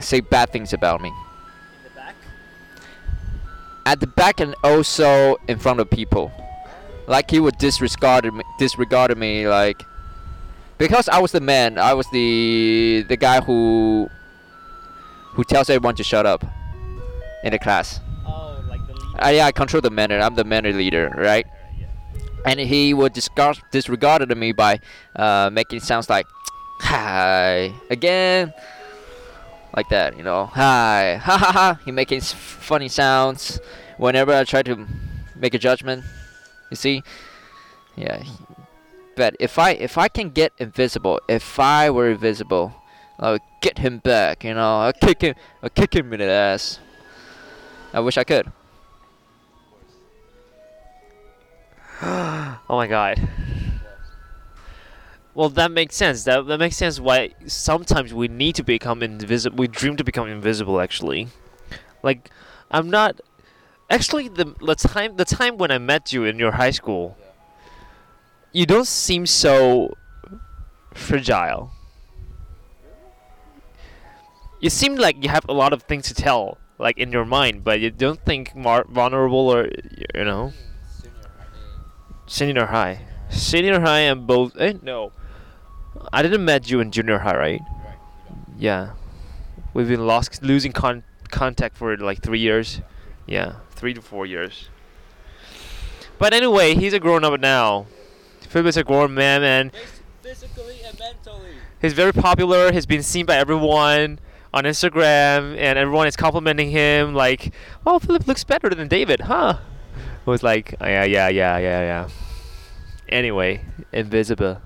[0.00, 1.14] say bad things about me In
[1.84, 2.14] the back.
[3.86, 6.30] at the back and also in front of people.
[7.06, 9.82] Like he would disregard me, disregard me, like
[10.76, 11.78] because I was the man.
[11.78, 14.08] I was the the guy who
[15.34, 16.44] who tells everyone to shut up
[17.44, 18.00] in the class.
[18.26, 19.24] Oh, like the leader.
[19.24, 20.18] Uh, yeah, I control the manner.
[20.20, 21.46] I'm the manner leader, right?
[21.78, 21.86] Yeah.
[22.44, 24.78] and he would discard disregarded me by
[25.16, 26.26] uh, making sounds like
[26.80, 28.52] hi again
[29.76, 30.46] like that you know?
[30.46, 31.20] Hi.
[31.22, 31.80] Ha ha ha.
[31.84, 33.60] He making funny sounds
[33.96, 34.86] whenever i try to
[35.34, 36.04] make a judgment
[36.70, 37.02] you see?
[37.96, 38.22] Yeah
[39.16, 42.72] but if i if i can get invisible if i were invisible
[43.18, 44.78] i would get him back you know?
[44.78, 46.78] I'll kick him i'll kick him in the ass.
[47.92, 48.52] I wish i could.
[52.70, 53.18] Oh my god.
[55.38, 56.24] Well, that makes sense.
[56.24, 56.98] That that makes sense.
[56.98, 59.56] Why sometimes we need to become invisible.
[59.56, 60.80] We dream to become invisible.
[60.80, 61.28] Actually,
[62.02, 62.28] like
[62.72, 63.20] I'm not.
[63.88, 67.16] Actually, the the time the time when I met you in your high school,
[68.50, 69.94] you don't seem so
[70.92, 71.70] fragile.
[74.58, 77.62] You seem like you have a lot of things to tell, like in your mind,
[77.62, 79.68] but you don't think mar- vulnerable or
[80.16, 80.52] you know.
[82.26, 83.06] Senior high.
[83.30, 84.56] Senior high and both.
[84.58, 85.12] Eh, no.
[86.12, 87.62] I didn't met you in junior high, right?
[88.58, 88.90] Yeah.
[89.74, 92.80] We've been lost, losing con- contact for like three years.
[93.26, 94.68] Yeah, three to four years.
[96.18, 97.86] But anyway, he's a grown up now.
[98.40, 99.70] Philip is a grown man, and
[100.22, 101.50] Physically and mentally.
[101.80, 102.72] he's very popular.
[102.72, 104.18] He's been seen by everyone
[104.54, 107.14] on Instagram, and everyone is complimenting him.
[107.14, 107.52] Like,
[107.86, 109.58] "Oh, Philip looks better than David, huh?"
[110.20, 112.08] It was like, "Oh, "Yeah, yeah, yeah, yeah, yeah."
[113.10, 113.60] Anyway,
[113.92, 114.60] invisible,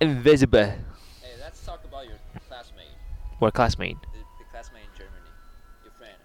[0.00, 0.64] invisible.
[1.20, 2.18] Hey, let's talk about your
[2.48, 2.86] classmate,
[3.38, 3.96] What classmate?
[4.12, 5.30] the, the classmate in Germany,
[5.82, 6.16] your friend.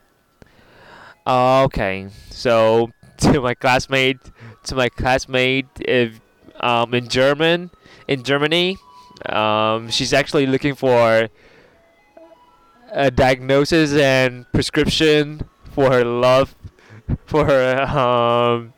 [1.26, 2.08] Oh, okay.
[2.30, 4.20] So to my classmate,
[4.64, 6.20] to my classmate, if
[6.62, 7.72] um in German,
[8.08, 8.78] in Germany,
[9.28, 11.30] um she's actually looking for
[12.92, 15.42] a diagnosis and prescription
[15.72, 16.56] for her love,
[17.26, 18.74] for her um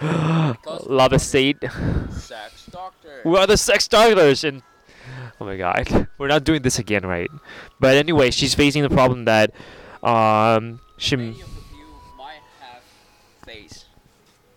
[0.86, 1.58] love estate.
[2.10, 3.22] Sex doctor.
[3.24, 4.62] We are the sex doctors and
[5.40, 7.30] oh my god, we're not doing this again, right?
[7.80, 9.52] But anyway, she's facing the problem that
[10.02, 11.16] um she.
[11.16, 12.82] Many of you might have
[13.44, 13.86] faced.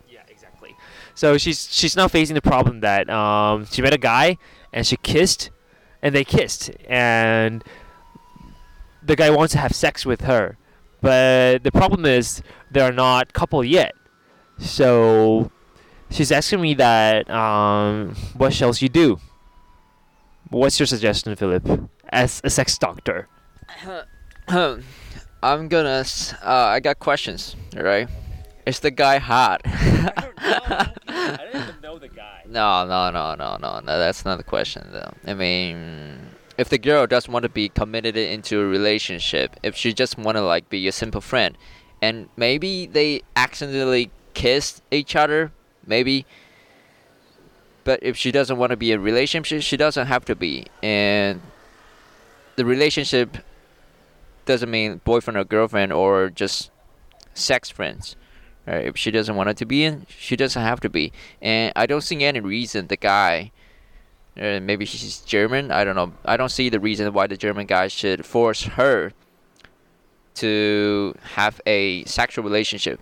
[0.08, 0.76] Yeah, exactly.
[1.16, 4.38] So she's she's now facing the problem that um she met a guy
[4.72, 5.50] and she kissed,
[6.02, 7.64] and they kissed, and
[9.02, 10.58] the guy wants to have sex with her,
[11.02, 13.96] but the problem is they're not couple yet.
[14.60, 15.52] So
[16.12, 19.20] she's asking me that um what shall she do?
[20.50, 23.30] What's your suggestion, Philip, as a sex doctor?
[24.48, 26.04] I'm gonna.
[26.44, 27.56] Uh, I got questions.
[27.76, 28.08] All right.
[28.66, 29.62] Is the guy hot?
[29.66, 32.44] I didn't even know the guy.
[32.48, 33.98] no, no, no, no, no, no.
[33.98, 35.14] That's not the question, though.
[35.26, 36.20] I mean,
[36.58, 40.38] if the girl doesn't want to be committed into a relationship, if she just want
[40.38, 41.58] to like be your simple friend,
[42.02, 45.52] and maybe they accidentally kissed each other,
[45.86, 46.26] maybe.
[47.84, 50.68] But if she doesn't want to be in a relationship, she doesn't have to be.
[50.84, 51.42] And
[52.56, 53.38] the relationship
[54.46, 56.70] doesn't mean boyfriend or girlfriend or just
[57.34, 58.16] sex friends.
[58.68, 58.86] Right?
[58.86, 61.12] If she doesn't want it to be in, she doesn't have to be.
[61.42, 63.52] And I don't see any reason the guy,
[64.40, 65.72] uh, maybe she's German.
[65.72, 66.14] I don't know.
[66.24, 69.14] I don't see the reason why the German guy should force her
[70.36, 73.00] to have a sexual relationship.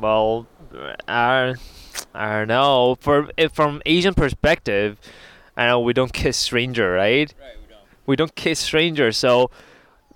[0.00, 0.46] Well,
[1.08, 1.54] I,
[2.14, 2.96] I don't know.
[3.00, 4.98] For from Asian perspective,
[5.56, 7.32] I know we don't kiss stranger, right?
[7.40, 7.56] Right.
[7.60, 7.80] We don't.
[8.06, 9.12] We don't kiss stranger.
[9.12, 9.50] So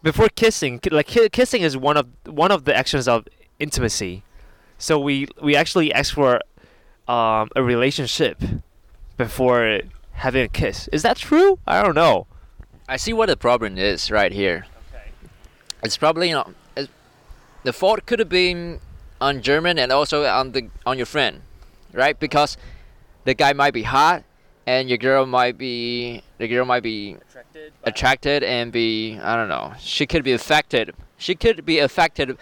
[0.02, 3.26] before kissing, like kissing is one of one of the actions of
[3.58, 4.22] intimacy.
[4.78, 6.40] So we we actually ask for
[7.08, 8.42] um, a relationship
[9.16, 9.80] before
[10.12, 10.88] having a kiss.
[10.92, 11.58] Is that true?
[11.66, 12.26] I don't know.
[12.88, 14.66] I see what the problem is right here.
[14.88, 15.10] Okay.
[15.82, 16.88] It's probably know, it's,
[17.62, 18.80] the fault could have been
[19.20, 21.42] on German and also on the on your friend,
[21.92, 22.18] right?
[22.18, 22.56] Because
[23.24, 24.24] the guy might be hot,
[24.66, 27.72] and your girl might be the girl might be Attracted.
[27.84, 29.74] attracted and be I don't know.
[29.78, 30.94] She could be affected.
[31.18, 32.38] She could be affected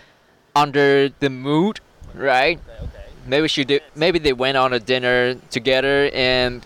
[0.55, 1.81] under the mood,
[2.15, 2.59] right?
[2.59, 2.85] Okay.
[2.85, 3.05] okay.
[3.27, 3.83] Maybe she did.
[3.95, 6.65] Maybe they went on a dinner together and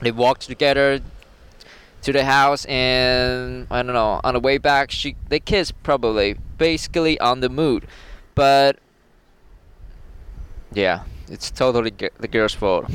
[0.00, 1.00] they walked together
[2.02, 4.20] to the house and I don't know.
[4.24, 7.86] On the way back, she they kissed probably, basically on the mood,
[8.34, 8.78] but
[10.72, 12.86] yeah, it's totally g- the girl's fault.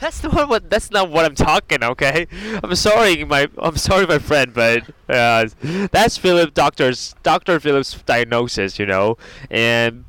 [0.00, 0.68] That's not what.
[0.68, 1.82] That's not what I'm talking.
[1.84, 2.26] Okay,
[2.62, 3.48] I'm sorry, my.
[3.58, 5.46] I'm sorry, my friend, but uh,
[5.92, 9.16] that's Philip Doctor's Doctor Philip's diagnosis, you know.
[9.50, 10.04] And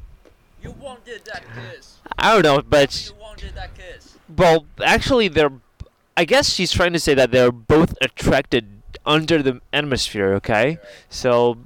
[0.64, 1.98] You wanted that kiss.
[2.18, 4.18] I don't know, but wanted that kiss.
[4.36, 5.52] well, actually, they're.
[6.18, 10.34] I guess she's trying to say that they're both attracted under the atmosphere.
[10.36, 11.58] Okay, so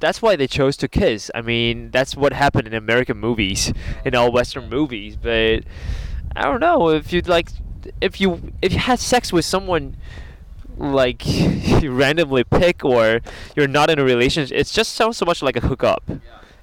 [0.00, 1.30] that's why they chose to kiss.
[1.34, 3.72] I mean, that's what happened in American movies,
[4.04, 5.16] in all Western movies.
[5.16, 5.64] But
[6.34, 7.48] I don't know if you'd like,
[8.00, 9.96] if you if you had sex with someone
[10.76, 13.20] like you randomly pick or
[13.54, 16.02] you're not in a relationship, it just sounds so much like a hookup.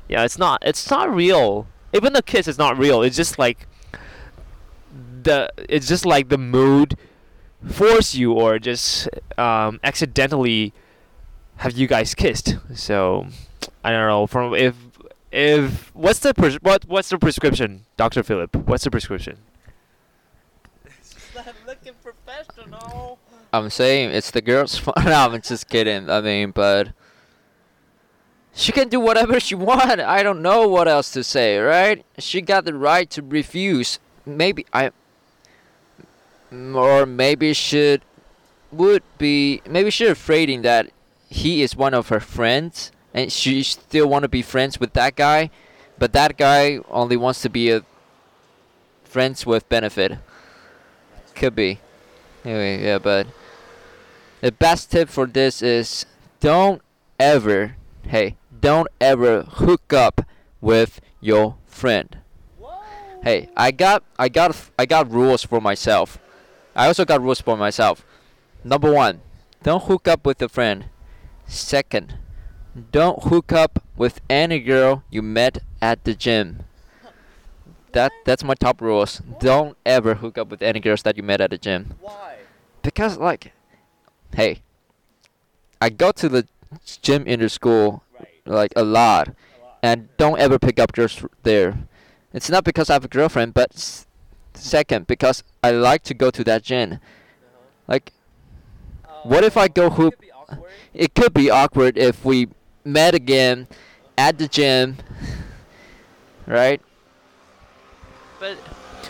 [0.07, 0.61] Yeah, it's not.
[0.65, 1.67] It's not real.
[1.93, 3.01] Even the kiss is not real.
[3.01, 3.67] It's just like
[5.23, 5.51] the.
[5.69, 6.97] It's just like the mood
[7.67, 9.07] force you or just
[9.37, 10.73] um, accidentally
[11.57, 12.57] have you guys kissed.
[12.75, 13.27] So
[13.83, 14.27] I don't know.
[14.27, 14.75] From if
[15.31, 18.55] if what's the pres- what what's the prescription, Doctor Philip?
[18.55, 19.37] What's the prescription?
[21.35, 23.19] I'm looking professional.
[23.51, 24.97] I'm saying it's the girl's fault.
[25.03, 26.09] no, I'm just kidding.
[26.09, 26.89] I mean, but
[28.53, 29.99] she can do whatever she want.
[29.99, 32.05] I don't know what else to say, right?
[32.19, 33.99] She got the right to refuse.
[34.25, 34.91] Maybe I,
[36.51, 38.03] or maybe should
[38.71, 40.89] would be maybe she's afraid in that
[41.33, 45.15] he is one of her friends and she still want to be friends with that
[45.15, 45.49] guy,
[45.97, 47.83] but that guy only wants to be a
[49.03, 50.19] friends with benefit.
[51.33, 51.79] Could be.
[52.45, 53.25] Anyway, yeah, but
[54.41, 56.05] the best tip for this is
[56.39, 56.83] don't
[57.19, 60.21] ever, hey, don't ever hook up
[60.61, 62.19] with your friend.
[63.23, 66.19] Hey, I got, I got, I got rules for myself.
[66.75, 68.05] I also got rules for myself.
[68.63, 69.21] Number one,
[69.63, 70.85] don't hook up with a friend.
[71.47, 72.17] Second,
[72.91, 76.63] don't hook up with any girl you met at the gym.
[77.91, 79.21] That that's my top rules.
[79.39, 82.37] Don't ever hook up with any girls that you met at the gym Why?
[82.81, 83.53] because like
[84.35, 84.61] hey
[85.79, 86.45] i go to the
[87.01, 88.27] gym in the school Right.
[88.45, 89.31] like a lot A
[89.63, 89.77] lot.
[89.83, 91.77] and don't ever pick up girls there
[92.33, 94.05] it's not because i have a girlfriend but s-
[94.55, 96.99] second because i like to go to that gym
[97.87, 98.11] like
[99.23, 100.32] What if I go Uh, hoop- could be awkward.
[100.93, 102.47] It could be awkward if we
[102.83, 103.67] met again
[104.17, 104.97] at the gym
[106.45, 106.81] right
[108.39, 108.57] But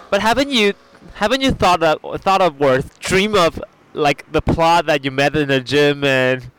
[0.10, 0.74] but haven't you
[1.16, 3.62] haven't you thought of thought of or dream of
[3.94, 6.50] like the plot that you met in the gym and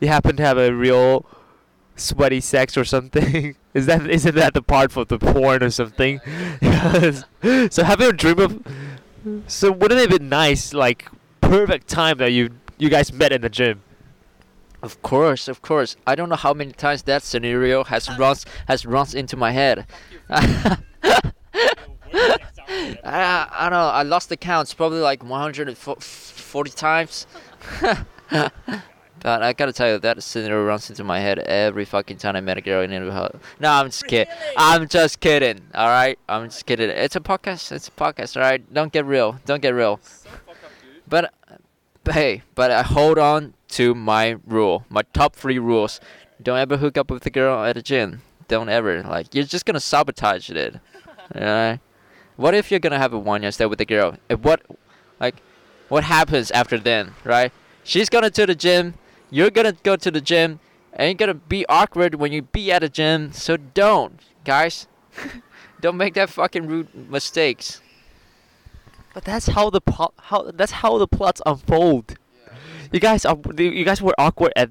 [0.00, 1.26] you happen to have a real
[1.96, 3.56] sweaty sex or something?
[3.74, 6.20] Is that isn't that the part for the porn or something?
[7.70, 8.62] So having a dream of
[9.46, 11.06] so wouldn't it be nice like
[11.40, 13.82] perfect time that you you guys met in the gym?
[14.82, 15.96] Of course, of course.
[16.06, 18.16] I don't know how many times that scenario has ah.
[18.18, 19.86] runs has runs into my head.
[20.30, 20.78] I,
[23.04, 23.88] I don't know.
[23.88, 24.66] I lost the count.
[24.66, 27.26] It's probably like 140 times.
[28.30, 28.52] but
[29.24, 32.58] I gotta tell you, that scenario runs into my head every fucking time I met
[32.58, 33.36] a girl in a house.
[33.58, 34.32] No, I'm just kidding.
[34.56, 35.60] I'm just kidding.
[35.74, 36.90] All right, I'm just kidding.
[36.90, 37.72] It's a podcast.
[37.72, 38.36] It's a podcast.
[38.36, 39.40] All right, don't get real.
[39.44, 39.98] Don't get real.
[40.02, 41.02] So fucked up, dude.
[41.08, 41.34] But,
[42.04, 46.00] but hey, but I hold on to my rule, my top three rules.
[46.42, 48.22] Don't ever hook up with a girl at a gym.
[48.46, 49.02] Don't ever.
[49.02, 50.80] Like you're just gonna sabotage it.
[51.34, 51.80] Alright.
[52.36, 54.16] What if you're gonna have a one night stand with a girl?
[54.28, 54.62] And what,
[55.18, 55.42] like,
[55.88, 57.52] what happens after then, right?
[57.82, 58.94] She's gonna to the gym.
[59.30, 60.60] You're gonna go to the gym,
[60.92, 63.32] and you're gonna be awkward when you be at a gym.
[63.32, 64.86] So don't, guys.
[65.80, 67.80] don't make that fucking rude mistakes.
[69.14, 72.14] But that's how the plot how that's how the plots unfold.
[72.92, 74.70] You guys are you guys were awkward at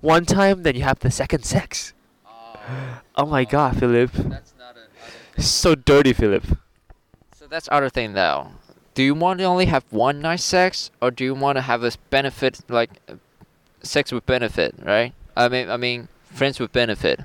[0.00, 1.92] one time, then you have the second sex.
[2.26, 4.12] Oh, oh my god, Philip.
[4.12, 5.42] That's not a.
[5.42, 6.44] So dirty, Philip.
[7.34, 8.48] So that's other thing though.
[8.94, 11.84] Do you want to only have one night sex, or do you want to have
[11.84, 12.90] a benefit like
[13.82, 15.12] sex with benefit, right?
[15.36, 17.20] I mean, I mean, friends with benefit.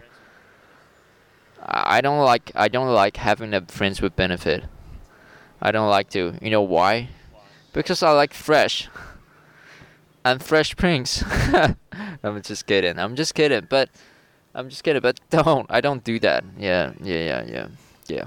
[1.62, 4.66] I I don't like I don't like having a friends with benefit.
[5.62, 6.38] I don't like to.
[6.42, 7.10] You know why?
[7.74, 8.88] Because I like fresh.
[10.26, 11.24] And fresh prinks.
[12.24, 12.98] I'm just kidding.
[12.98, 13.68] I'm just kidding.
[13.70, 13.90] But
[14.56, 15.02] I'm just kidding.
[15.02, 15.68] But don't.
[15.70, 16.44] I don't do that.
[16.58, 16.94] Yeah.
[17.02, 17.24] Yeah.
[17.24, 17.44] Yeah.
[17.46, 17.68] Yeah.
[18.08, 18.26] Yeah.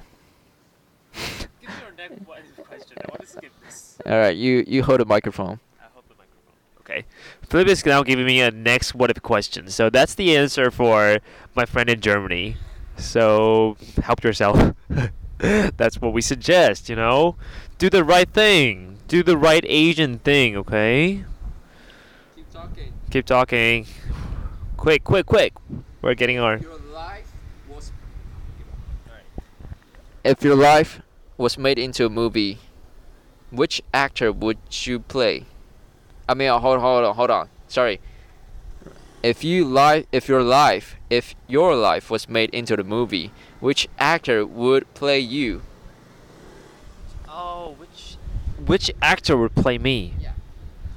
[1.60, 2.24] Give me your next
[2.56, 2.98] question.
[2.98, 3.98] I want to skip this.
[4.06, 4.36] All right.
[4.36, 5.00] You you hold.
[5.00, 5.58] The microphone.
[6.80, 7.04] Okay.
[7.50, 9.68] Philip is now giving me a next what if question.
[9.68, 11.18] So that's the answer for
[11.54, 12.56] my friend in Germany.
[12.96, 14.74] So help yourself.
[15.38, 17.36] that's what we suggest, you know?
[17.78, 18.98] Do the right thing.
[19.06, 21.24] Do the right Asian thing, okay?
[23.10, 23.86] Keep talking.
[24.76, 25.54] Quick, quick, quick.
[26.02, 26.60] We're getting on.
[26.60, 27.32] Your life
[27.68, 27.90] was.
[30.24, 31.00] If your life
[31.36, 32.58] was made into a movie,
[33.50, 35.46] which actor would you play?
[36.28, 37.48] I mean, uh, hold, hold on, hold on.
[37.66, 38.00] Sorry.
[39.22, 43.88] If you life, if your life, if your life was made into the movie, which
[43.98, 45.62] actor would play you?
[47.26, 48.16] Oh, which
[48.64, 50.14] which actor would play me?
[50.20, 50.32] Yeah.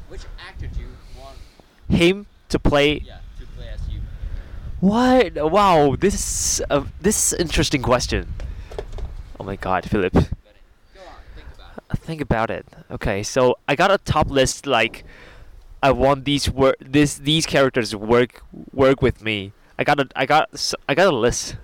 [0.09, 0.88] Which actor do you
[1.18, 1.38] want?
[1.91, 4.01] Him to play Yeah, to play as you.
[4.79, 5.51] What?
[5.51, 6.61] Wow, this is
[6.99, 8.33] this interesting question.
[9.39, 10.15] Oh my God, Philip.
[10.15, 10.31] On, think
[11.51, 11.85] about it.
[11.89, 12.65] Uh, Think about it.
[12.91, 15.03] Okay, so I got a top list like
[15.83, 19.51] I want these work this these characters work work with me.
[19.79, 20.49] I got a I got
[20.87, 21.55] I got a list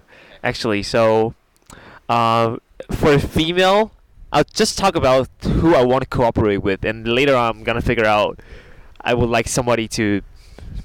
[0.44, 0.84] actually.
[0.84, 1.34] So
[2.10, 2.58] uh,
[2.92, 3.92] for female,
[4.32, 7.82] I'll just talk about who I want to cooperate with, and later on I'm gonna
[7.82, 8.40] figure out
[9.08, 10.22] I would like somebody to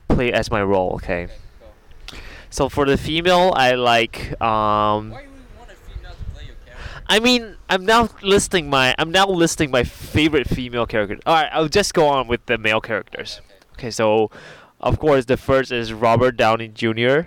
[0.06, 0.92] play as my role.
[0.94, 1.24] Okay.
[1.24, 2.16] Okay, go.
[2.50, 5.10] So for the female, I like um.
[5.10, 7.02] Why would you want a female to play your character?
[7.08, 11.18] I mean, I'm now listing my I'm now listing my favorite female character.
[11.26, 13.40] All right, I'll just go on with the male characters.
[13.74, 13.90] Okay.
[13.90, 14.30] So
[14.80, 17.26] of course the first is Robert Downey Jr.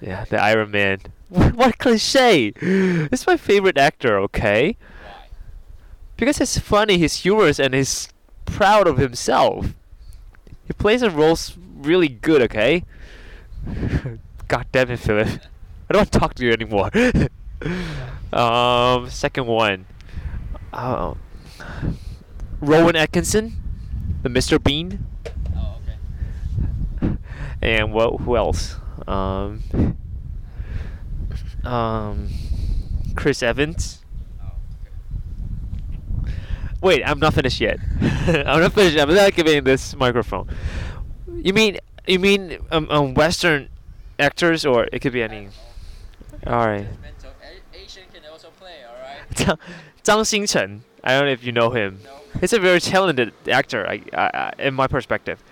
[0.00, 0.98] Yeah, the Iron Man.
[1.28, 2.52] what cliche?
[2.60, 4.18] It's my favorite actor.
[4.20, 5.28] Okay, Why?
[6.18, 8.08] because he's funny, he's humorous, and he's
[8.44, 9.74] proud of himself.
[10.66, 12.42] He plays the roles really good.
[12.42, 12.84] Okay.
[14.48, 15.28] God damn it, Philip.
[15.88, 16.90] I don't want to talk to you anymore.
[18.32, 19.86] um, second one.
[20.72, 21.16] Oh.
[22.60, 23.56] Rowan Atkinson,
[24.22, 24.62] the Mr.
[24.62, 25.04] Bean,
[25.56, 25.76] Oh,
[27.02, 27.16] okay.
[27.62, 28.20] and what?
[28.20, 28.76] Who else?
[29.06, 29.96] Um.
[31.64, 32.28] Um.
[33.14, 34.04] Chris Evans.
[36.80, 37.78] Wait, I'm not finished yet.
[38.00, 38.98] I'm not finished.
[38.98, 40.48] I'm not giving this microphone.
[41.32, 43.68] You mean you mean um, um Western
[44.18, 45.48] actors or it could be any?
[46.46, 46.86] All right.
[47.74, 49.28] Asian can also play, alright?
[49.34, 49.58] Zhang,
[50.04, 50.80] Zhang Xingchen.
[51.02, 52.00] I don't know if you know him.
[52.04, 52.10] No.
[52.40, 55.42] He's a very talented actor, I, I, I, in my perspective.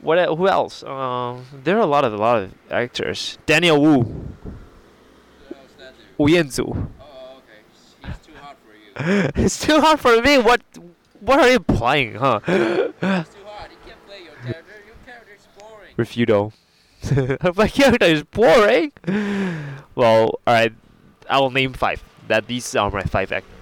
[0.00, 0.18] What?
[0.28, 0.82] Who else?
[0.84, 3.38] Um, there are a lot of a lot of actors.
[3.46, 4.28] Daniel Wu?
[6.18, 6.66] Wu Yanzu.
[7.00, 7.62] Oh, okay.
[8.04, 8.87] He's too hot for you.
[9.36, 10.38] it's too hard for me.
[10.38, 10.60] What?
[11.20, 12.40] What are you playing, huh?
[12.46, 13.70] He's too hot.
[13.70, 14.72] He can't play your character.
[14.86, 15.94] Your character is boring.
[15.96, 16.52] Refuto.
[17.56, 18.92] my character is boring.
[19.94, 20.72] Well, alright.
[21.30, 22.02] I will name five.
[22.26, 23.52] That these are my five actors.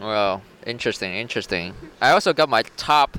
[0.00, 1.74] Well, interesting, interesting.
[2.00, 3.18] I also got my top.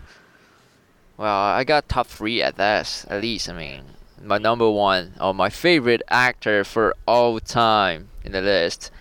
[1.17, 3.49] Well, I got top three at that, at least.
[3.49, 3.83] I mean,
[4.23, 8.91] my number one or my favorite actor for all time in the list,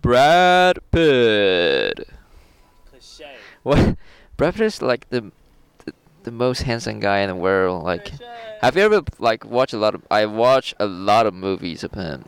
[0.00, 2.08] Brad Pitt.
[2.90, 3.36] Cliche.
[3.62, 3.96] What?
[4.36, 5.32] Brad Pitt is like the,
[5.84, 5.92] the
[6.24, 7.84] the most handsome guy in the world.
[7.84, 8.12] Like,
[8.60, 10.02] have you ever like watched a lot of?
[10.10, 12.24] I watch a lot of movies of him.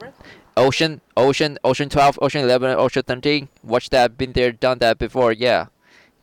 [0.57, 3.49] Ocean, Ocean, Ocean 12, Ocean 11, Ocean 13.
[3.63, 5.33] Watch that, been there, done that before.
[5.33, 5.67] Yeah,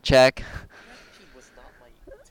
[0.03, 0.39] check.
[0.39, 1.87] He was not my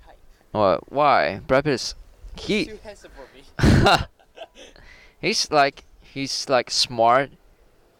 [0.07, 0.19] type.
[0.53, 0.93] What?
[0.93, 1.41] Why?
[1.47, 1.95] Brad Pitt is
[2.37, 2.67] he?
[2.67, 3.97] Too handsome for me.
[5.21, 7.31] he's like he's like smart,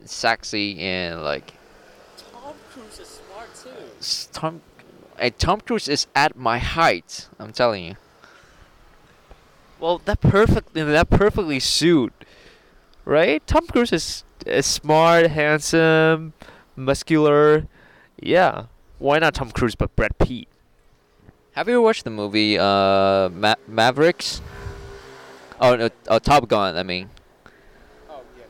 [0.07, 1.55] sexy, and like
[2.33, 4.31] Tom Cruise is smart too.
[4.33, 4.61] Tom.
[5.19, 7.29] Hey, Tom Cruise is at my height.
[7.39, 7.97] I'm telling you.
[9.81, 12.13] Well, that perfect that perfectly suit,
[13.05, 13.45] right?
[13.47, 16.33] Tom Cruise is, is smart, handsome,
[16.77, 17.67] muscular.
[18.21, 18.67] Yeah,
[18.99, 20.49] why not Tom Cruise but Brad Pitt?
[21.53, 24.41] Have you watched the movie uh Ma- Mavericks?
[25.61, 26.77] Oh no, oh, Top Gun.
[26.77, 27.11] I mean,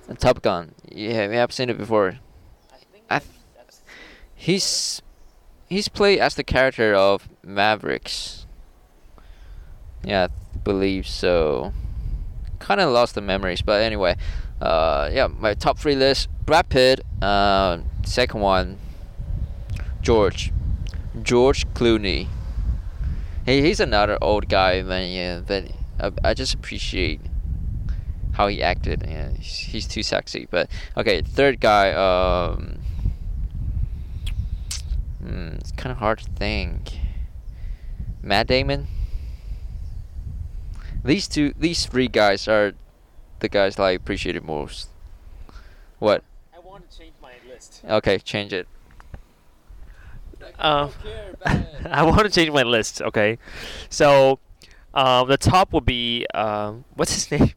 [0.09, 0.75] Uh, Top Gun.
[0.91, 2.19] Yeah, we have seen it before.
[3.11, 3.21] I
[4.35, 5.01] He's
[5.69, 8.47] he's played as the character of Mavericks.
[10.05, 11.73] Yeah, I believe so.
[12.59, 14.17] Kind of lost the memories, but anyway,
[14.61, 17.01] uh, yeah, my top three list: Brad Pitt.
[17.23, 18.79] Uh, second one,
[20.03, 20.53] George,
[21.23, 22.29] George Clooney.
[23.47, 25.11] He he's another old guy, man.
[25.11, 27.21] Yeah, but I, I just appreciate
[28.35, 29.05] how he acted.
[29.07, 30.47] Yeah, he's, he's too sexy.
[30.51, 31.93] But okay, third guy.
[31.93, 32.81] Um,
[35.25, 36.99] Hmm, it's kind of hard to think.
[38.23, 38.89] Matt Damon.
[41.03, 42.75] These two, these three guys are
[43.41, 44.89] the guys that I appreciate it most.
[45.99, 46.23] What?
[46.55, 47.81] I want to change my list.
[47.89, 48.69] Okay, change it.
[50.59, 50.91] Um,
[51.91, 53.01] I want to change my list.
[53.01, 53.39] Okay,
[53.89, 54.39] so
[54.93, 57.53] um, the top would be um, what's his name?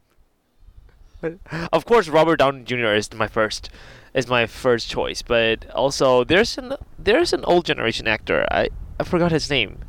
[1.71, 2.93] of course, Robert Downey Jr.
[2.93, 3.69] is my first
[4.13, 8.45] is my first choice, but also there's an there's an old generation actor.
[8.51, 9.79] I I forgot his name,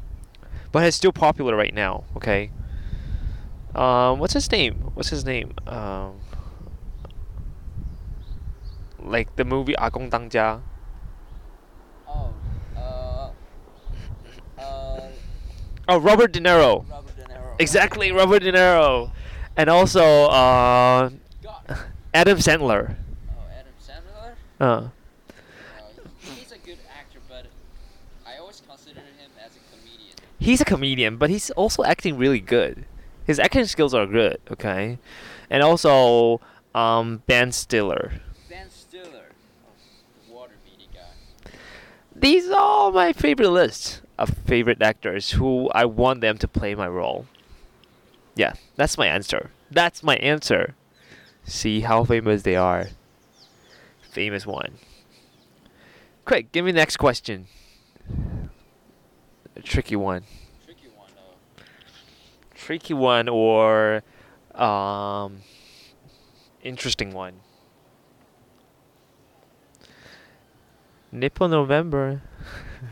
[0.72, 2.04] but he's still popular right now.
[2.16, 2.50] Okay.
[3.74, 4.92] Um, what's his name?
[4.94, 5.54] What's his name?
[5.66, 6.20] Um,
[9.00, 10.60] like the movie 阿公当家.
[12.06, 12.32] Oh,
[12.76, 13.30] uh,
[14.58, 15.00] uh,
[15.88, 16.88] Oh, Robert De Niro.
[16.88, 17.54] Robert De Niro.
[17.58, 19.10] Exactly, Robert De Niro,
[19.59, 21.09] and also uh,
[22.13, 22.95] Adam Sandler.
[23.27, 24.33] Oh, Adam Sandler.
[24.57, 24.87] Uh,
[26.21, 27.45] he's a good actor, but
[28.25, 30.15] I always considered him as a comedian.
[30.39, 32.85] he's a comedian, but he's also acting really good.
[33.25, 34.39] His acting skills are good.
[34.49, 34.97] Okay,
[35.49, 36.39] and also
[36.73, 38.13] um, Ben Stiller.
[38.49, 39.27] Ben Stiller.
[39.67, 40.53] Oh, Walter
[40.93, 41.51] guy.
[42.15, 46.75] These are all my favorite lists of favorite actors who I want them to play
[46.75, 47.25] my role.
[48.39, 49.51] Yeah, that's my answer.
[49.69, 50.73] That's my answer.
[51.43, 52.87] See how famous they are.
[53.99, 54.75] Famous one.
[56.23, 57.47] Quick, give me the next question.
[59.57, 60.23] A tricky one.
[60.63, 61.63] Tricky one though.
[62.55, 64.03] Tricky one or
[64.55, 65.41] um
[66.63, 67.41] interesting one.
[71.11, 72.21] Nipple November.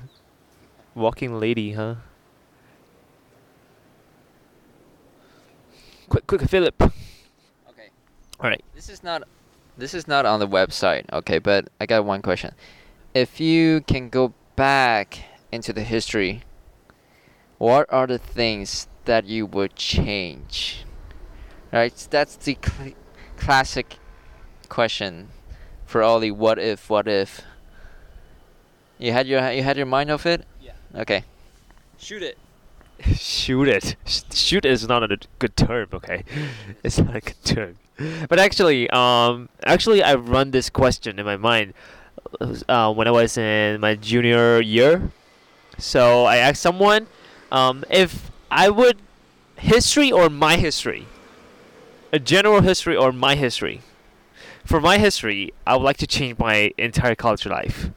[0.93, 1.95] Walking lady, huh?
[6.18, 6.82] Quick, quick, Philip.
[6.82, 7.89] Okay.
[8.39, 8.63] All right.
[8.74, 9.22] This is not
[9.78, 12.55] this is not on the website, okay, but I got one question.
[13.13, 15.20] If you can go back
[15.51, 16.41] into the history,
[17.59, 20.86] what are the things that you would change?
[21.72, 21.93] Right?
[22.09, 22.95] That's the cl-
[23.38, 23.97] classic
[24.70, 25.30] question
[25.86, 27.41] for all the what if, what if.
[28.97, 30.47] You had your you had your mind off it?
[30.59, 30.72] Yeah.
[30.95, 31.26] Okay.
[31.99, 32.39] Shoot it.
[33.14, 33.95] Shoot it.
[34.06, 36.24] Sh- Shoot is not a good term, okay?
[36.84, 37.76] It's not a good term.
[38.30, 41.74] But actually, um, actually, I run this question in my mind
[42.70, 45.12] uh, when I was in my junior year.
[45.78, 47.08] So I asked someone
[47.52, 48.98] um, if I would
[49.58, 51.08] history or my history,
[52.12, 53.82] a general history or my history.
[54.66, 57.91] For my history, I would like to change my entire college life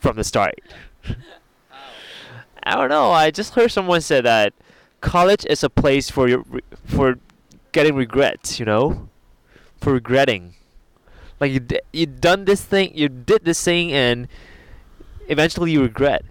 [0.00, 0.60] from the start.
[2.64, 3.10] I don't know.
[3.10, 4.54] I just heard someone say that
[5.00, 7.18] college is a place for your re- for
[7.72, 8.58] getting regrets.
[8.58, 9.08] You know,
[9.76, 10.54] for regretting.
[11.40, 14.28] Like you d- you done this thing, you did this thing, and
[15.28, 16.24] eventually you regret.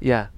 [0.00, 0.28] Yeah.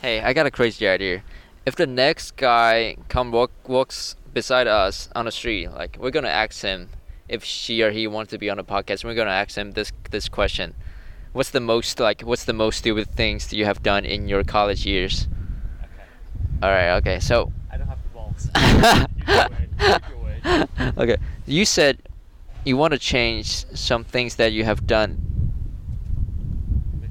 [0.00, 1.22] Hey, I got a crazy idea.
[1.66, 6.28] If the next guy come walk walks beside us on the street, like we're gonna
[6.28, 6.90] ask him
[7.28, 9.04] if she or he wants to be on the podcast.
[9.04, 10.74] We're gonna ask him this this question:
[11.32, 12.22] What's the most like?
[12.22, 15.28] What's the most stupid things that you have done in your college years?
[15.82, 16.04] Okay.
[16.62, 16.96] All right.
[16.96, 17.20] Okay.
[17.20, 17.52] So.
[17.70, 18.48] I don't have the balls.
[20.98, 21.16] okay.
[21.46, 21.98] You said
[22.64, 25.26] you want to change some things that you have done.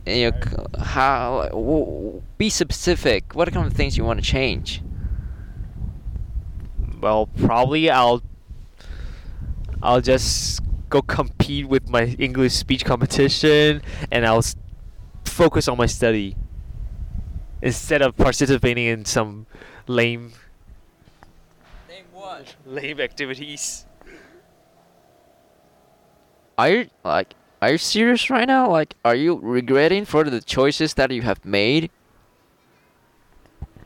[0.05, 0.31] In your,
[0.79, 1.47] how?
[1.51, 3.35] w- w- Be specific.
[3.35, 4.81] What kind of things you want to change?
[6.99, 8.21] Well, probably I'll
[9.81, 13.81] I'll just go compete with my English speech competition
[14.11, 14.43] and I'll
[15.23, 16.35] focus on my study
[17.61, 19.45] instead of participating in some
[19.87, 20.33] lame
[21.87, 22.55] Name what?
[22.65, 23.85] lame activities.
[26.57, 27.35] Are you like?
[27.61, 28.69] Are you serious right now?
[28.69, 31.91] Like, are you regretting for the choices that you have made?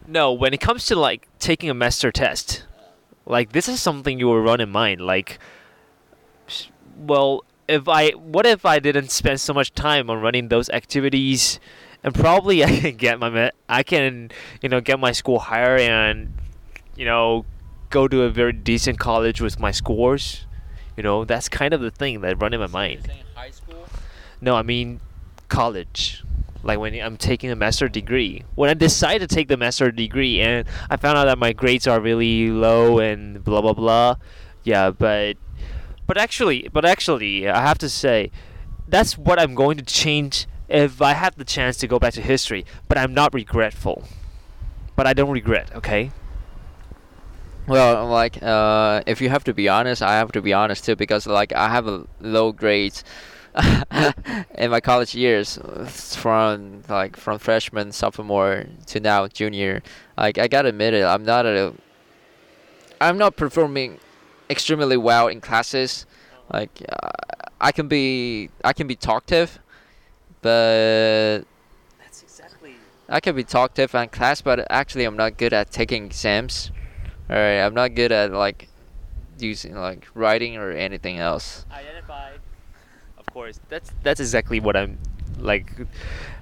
[0.07, 2.65] No, when it comes to like taking a master test,
[3.25, 5.01] like this is something you will run in mind.
[5.01, 5.39] Like,
[6.97, 11.59] well, if I, what if I didn't spend so much time on running those activities,
[12.03, 14.31] and probably I can get my, I can,
[14.61, 16.33] you know, get my school higher and,
[16.95, 17.45] you know,
[17.89, 20.45] go to a very decent college with my scores.
[20.97, 23.11] You know, that's kind of the thing that run in my mind.
[23.35, 23.85] high school.
[24.41, 24.99] No, I mean
[25.47, 26.23] college.
[26.63, 28.43] Like when I'm taking a master degree.
[28.55, 31.87] When I decide to take the master degree and I found out that my grades
[31.87, 34.15] are really low and blah blah blah.
[34.63, 35.37] Yeah, but
[36.13, 38.29] but actually, but actually, I have to say
[38.87, 42.21] that's what I'm going to change if I have the chance to go back to
[42.21, 44.03] history, but I'm not regretful.
[44.95, 46.11] But I don't regret, okay?
[47.65, 50.95] Well, like, uh, if you have to be honest, I have to be honest too
[50.95, 53.03] because like I have a low grades
[54.55, 55.57] in my college years
[55.87, 59.81] from like from freshman, sophomore to now junior.
[60.15, 61.73] Like I gotta admit it, I'm not a,
[63.01, 63.97] I'm not performing
[64.49, 66.05] extremely well in classes.
[66.51, 67.09] Like uh,
[67.61, 69.59] I can be, I can be talkative,
[70.41, 71.41] but
[71.99, 72.75] That's exactly.
[73.09, 76.71] I can be talkative in class, but actually I'm not good at taking exams.
[77.29, 78.67] Alright, I'm not good at like
[79.39, 81.65] using like writing or anything else.
[81.71, 82.39] Identified.
[83.17, 84.99] Of course, that's that's exactly what I'm
[85.39, 85.71] like.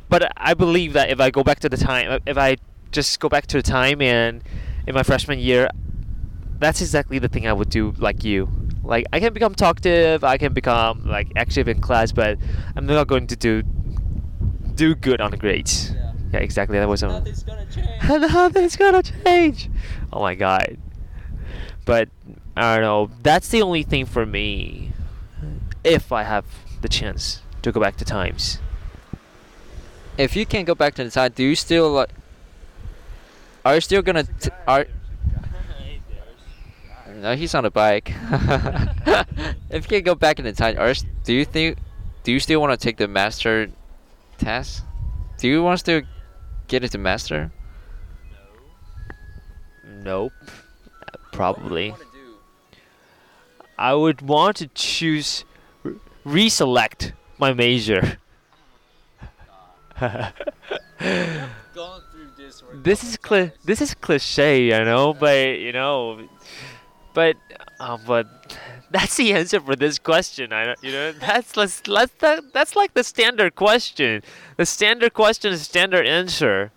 [0.10, 2.58] But I believe that if I go back to the time, if I
[2.92, 4.44] just go back to the time and
[4.86, 5.70] in my freshman year,
[6.62, 8.48] that's exactly the thing I would do like you.
[8.84, 12.38] Like I can become talkative, I can become like active in class, but
[12.76, 13.64] I'm not going to do
[14.76, 15.92] do good on the grades.
[15.92, 16.12] Yeah.
[16.34, 16.80] Yeah, exactly.
[16.80, 18.04] That was um, gonna change.
[18.32, 19.70] nothing's gonna change.
[20.14, 20.78] Oh my god.
[21.84, 22.10] But
[22.56, 23.12] I don't know.
[23.22, 24.94] That's the only thing for me.
[25.84, 26.46] If I have
[26.82, 28.60] the chance to go back to times.
[30.18, 32.10] If you can go back to the time, do you still like?
[33.66, 34.24] Are you still gonna?
[34.24, 34.86] T- are
[37.22, 38.12] No, he's on a bike.
[39.70, 41.78] if you could go back in the time, Urs, do you think,
[42.24, 43.70] do you still want to take the master
[44.40, 44.82] test?
[45.38, 46.02] Do you want to
[46.68, 47.52] get into master?
[49.86, 50.34] Nope.
[51.32, 51.94] Probably.
[53.78, 55.46] I would want to choose
[55.84, 58.18] re- reselect my major.
[60.00, 60.24] Going
[62.12, 62.64] through this.
[62.74, 66.28] this is cli- this is cliche, I know, but you know,
[67.14, 67.38] but
[67.80, 68.58] uh, but
[68.92, 70.54] that's the answer for this question.
[70.54, 74.24] I don't, you know, that's let's let's that, that's like the standard question.
[74.58, 76.72] The standard question is standard answer.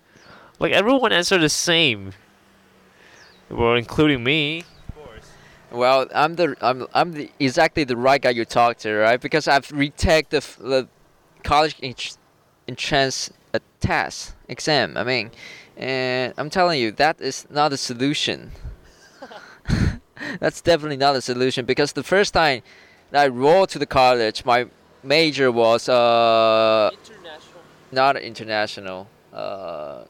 [0.59, 2.13] Like everyone answered the same.
[3.49, 4.63] Well, including me.
[5.71, 9.19] Well, I'm the I'm I'm the exactly the right guy you talk to, right?
[9.19, 10.87] Because I've retake the the
[11.43, 11.75] college
[12.67, 14.95] entrance uh, test exam.
[14.95, 15.31] I mean,
[15.75, 18.51] and I'm telling you that is not a solution.
[20.39, 22.61] That's definitely not a solution because the first time
[23.11, 24.65] that I rolled to the college, my
[25.03, 27.61] major was uh International.
[27.91, 29.07] not international.
[29.33, 30.05] Uh,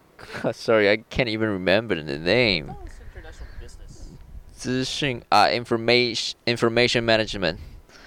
[0.52, 2.70] sorry, I can't even remember the name.
[2.70, 2.76] Oh,
[3.14, 4.08] international business.
[4.56, 7.58] 资讯 uh information information management.
[7.58, 7.98] Okay.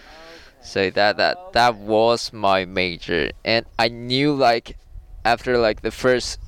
[0.62, 4.78] So that that that was my major, and I knew like
[5.24, 6.40] after like the first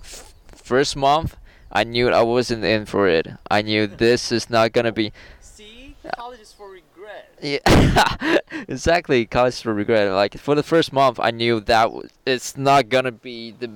[0.00, 1.36] f- first month,
[1.72, 3.28] I knew I wasn't in for it.
[3.50, 5.12] I knew this is not gonna be.
[5.40, 7.30] See, college is for regret.
[7.40, 9.26] Yeah, exactly.
[9.26, 10.12] College for regret.
[10.12, 13.70] Like for the first month, I knew that w- it's not gonna be the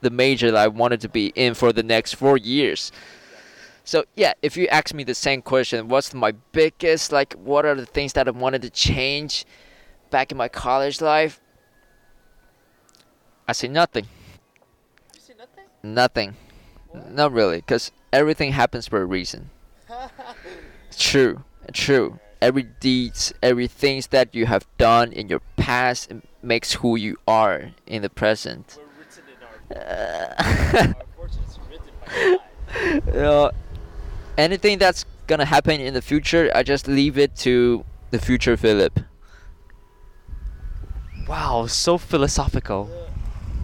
[0.00, 2.92] the major that I wanted to be in for the next four years.
[3.84, 7.34] So yeah, if you ask me the same question, what's my biggest like?
[7.34, 9.44] What are the things that I wanted to change
[10.10, 11.40] back in my college life?
[13.48, 14.06] I say nothing.
[15.14, 15.64] You see nothing?
[15.82, 16.36] Nothing.
[17.10, 19.50] Not really, because everything happens for a reason.
[20.98, 21.44] True,
[21.74, 22.18] true.
[22.40, 27.18] Every deeds, every things that you have done in your past m- makes who you
[27.28, 28.78] are in the present.
[28.78, 29.82] We're written in our.
[29.82, 33.54] Uh, our fortune written by God.
[34.38, 39.00] anything that's gonna happen in the future, I just leave it to the future Philip.
[41.28, 42.88] Wow, so philosophical.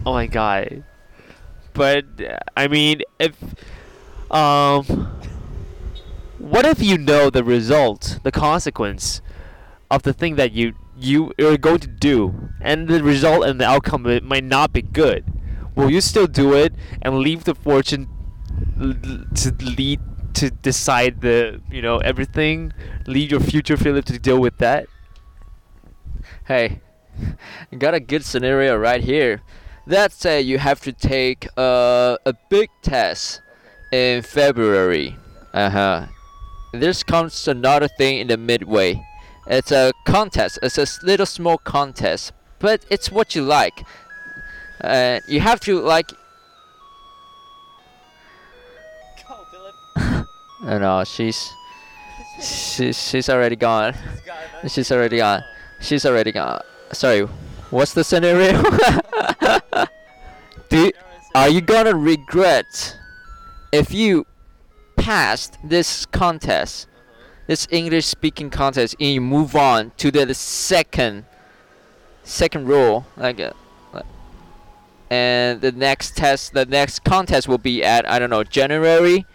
[0.05, 0.83] Oh my god.
[1.73, 3.37] But uh, I mean, if
[4.31, 4.85] um,
[6.37, 9.21] what if you know the result, the consequence
[9.89, 13.65] of the thing that you you are going to do, and the result and the
[13.65, 15.25] outcome it might not be good?
[15.75, 18.07] Will you still do it and leave the fortune
[18.77, 19.99] to lead
[20.35, 22.73] to decide the you know everything?
[23.07, 24.87] Leave your future Philip to deal with that.
[26.45, 26.81] Hey,
[27.77, 29.41] got a good scenario right here.
[29.85, 33.41] Let's say you have to take uh, a big test
[33.91, 35.17] in February.
[35.53, 36.05] Uh huh.
[36.71, 39.05] This comes another thing in the midway.
[39.45, 40.57] It's a contest.
[40.63, 43.83] It's a little small contest, but it's what you like.
[44.81, 46.09] Uh, you have to like.
[50.65, 51.51] Oh no, she's
[52.41, 53.93] she's she's already gone.
[54.69, 55.43] She's already gone.
[55.81, 56.61] She's already gone.
[56.93, 57.23] Sorry,
[57.69, 58.63] what's the scenario?
[60.73, 60.89] Do
[61.35, 62.97] are you gonna regret
[63.71, 64.25] if you
[64.95, 66.87] passed this contest,
[67.45, 71.25] this English speaking contest, and you move on to the second
[72.23, 73.33] second rule, uh,
[73.93, 74.05] like-
[75.11, 79.27] and the next test, the next contest will be at I don't know January.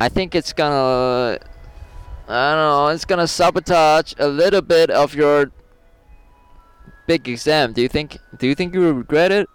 [0.00, 1.38] I think it's gonna
[2.26, 5.52] I don't know, it's gonna sabotage a little bit of your
[7.06, 7.72] big exam.
[7.72, 9.48] Do you think do you think you will regret it?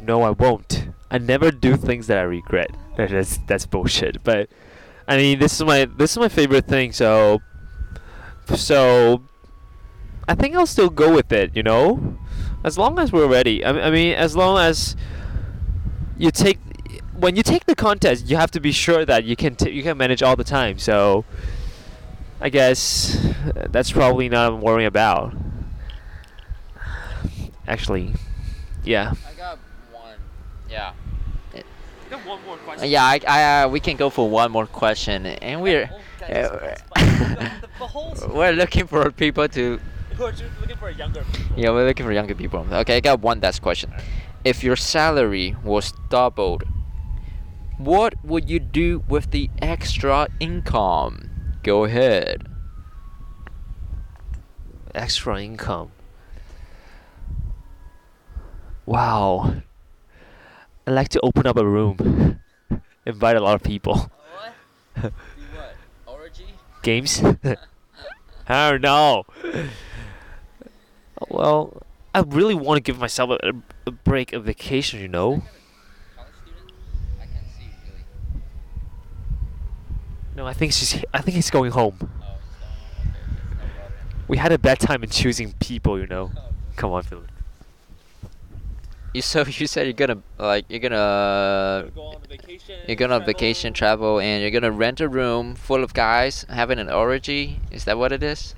[0.00, 0.88] No, I won't.
[1.10, 2.70] I never do things that I regret.
[2.96, 4.22] That's that's bullshit.
[4.22, 4.48] But
[5.08, 6.92] I mean, this is my this is my favorite thing.
[6.92, 7.40] So
[8.54, 9.22] so
[10.28, 11.56] I think I'll still go with it.
[11.56, 12.18] You know,
[12.62, 13.64] as long as we're ready.
[13.64, 14.96] I, I mean, as long as
[16.16, 16.58] you take
[17.16, 19.82] when you take the contest, you have to be sure that you can t- you
[19.82, 20.78] can manage all the time.
[20.78, 21.24] So
[22.44, 23.16] I guess
[23.70, 25.32] that's probably not what I'm worrying about.
[27.66, 28.12] Actually,
[28.84, 29.14] yeah.
[29.26, 29.58] I got
[29.90, 30.18] one.
[30.68, 30.92] Yeah.
[32.10, 32.90] Got one more question.
[32.90, 36.82] Yeah, I, I uh, we can go for one more question, and we're uh, that's
[36.82, 37.34] fine.
[37.62, 39.80] the, the whole we're looking for people to
[40.18, 40.26] We're
[40.60, 41.56] looking for younger people.
[41.56, 42.66] yeah we're looking for younger people.
[42.70, 43.90] Okay, I got one last question.
[44.44, 46.64] If your salary was doubled,
[47.78, 51.33] what would you do with the extra income?
[51.64, 52.46] Go ahead.
[54.94, 55.90] extra income.
[58.86, 59.62] Wow.
[60.86, 62.40] I like to open up a room,
[63.06, 64.10] invite a lot of people.
[64.94, 65.02] What?
[65.02, 65.10] Do
[65.54, 65.74] what?
[66.06, 66.44] Orgy?
[66.82, 67.22] Games?
[68.46, 69.24] I don't know.
[71.30, 71.82] Well,
[72.14, 73.52] I really want to give myself a,
[73.86, 75.42] a break, a vacation, you know.
[76.14, 76.72] College student?
[77.18, 78.04] I can't see really.
[80.36, 81.04] No, I think she's.
[81.12, 82.10] I think he's going home.
[84.26, 86.30] We had a bad time in choosing people, you know.
[86.76, 87.30] Come on, Philip.
[89.12, 92.80] You so you said you're gonna like you're gonna go on vacation.
[92.88, 96.90] you're gonna vacation travel and you're gonna rent a room full of guys having an
[96.90, 97.60] orgy.
[97.70, 98.56] Is that what it is?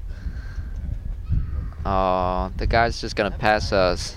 [1.84, 4.16] Oh, the guy's just gonna pass us.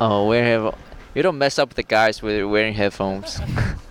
[0.00, 0.76] Oh, wearing headphones.
[1.14, 3.40] You don't mess up with the guys with wearing headphones.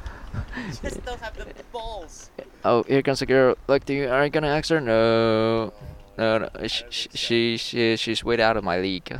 [0.82, 2.30] Just don't have the balls.
[2.64, 3.56] oh, here comes a girl.
[3.68, 4.80] Look, do you are you gonna ask her?
[4.82, 5.74] No,
[6.18, 6.68] no, no.
[6.68, 9.12] She, she, she she's way out of my league.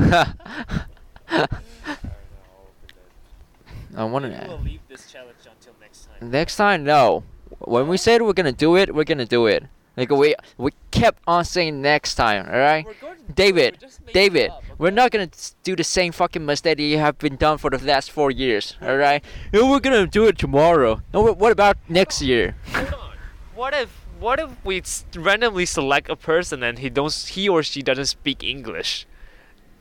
[3.96, 4.64] I want Maybe we'll to.
[4.64, 6.32] leave this challenge until next time.
[6.32, 7.24] Next time, no.
[7.60, 9.64] When we said we're gonna do it, we're gonna do it.
[9.96, 12.86] Like we we kept on saying next time, all right?
[12.86, 15.30] We're going to do it, David, we're just making David, up, we're not gonna
[15.64, 18.76] do the same fucking mistake that you have been done for the last four years,
[18.82, 19.24] all right?
[19.52, 21.02] No, we're gonna do it tomorrow.
[21.14, 22.56] No, wh- what about next year?
[22.74, 23.16] Hold on.
[23.56, 24.82] What if what if we
[25.16, 29.06] randomly select a person and he don't he or she doesn't speak English?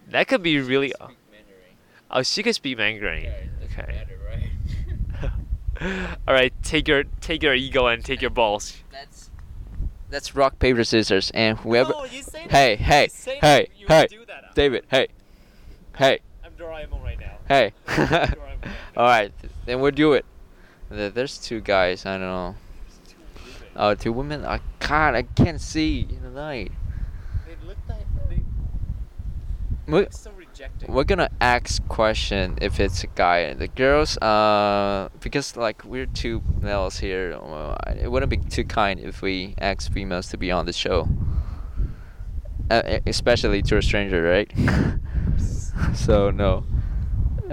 [0.08, 0.92] That could be really.
[2.10, 3.32] Oh, she could speak Mandarin.
[3.64, 4.04] Okay.
[6.28, 8.82] All right, take your take your ego and take your balls.
[8.92, 9.11] That's
[10.12, 11.92] that's rock paper scissors, and whoever.
[11.92, 12.50] No, you say that.
[12.50, 14.06] Hey, hey, you say that, hey, hey.
[14.54, 15.08] David, hey,
[15.96, 17.38] hey, I'm Doraemon right now.
[17.48, 17.72] hey.
[17.88, 18.70] I'm Doraemon right now.
[18.96, 19.32] All right,
[19.66, 20.24] then we'll do it.
[20.90, 22.04] There's two guys.
[22.04, 22.54] I don't know.
[22.84, 23.62] There's two.
[23.76, 24.44] Oh, two women.
[24.44, 25.16] I can't.
[25.16, 26.70] I can't see in the night.
[27.46, 28.42] They look like they
[29.88, 30.30] look so
[30.88, 33.54] we're gonna ask question if it's a guy.
[33.54, 39.00] The girls, uh, because like we're two males here, well, it wouldn't be too kind
[39.00, 41.08] if we ask females to be on the show.
[42.70, 44.50] Uh, especially to a stranger, right?
[45.94, 46.64] so no.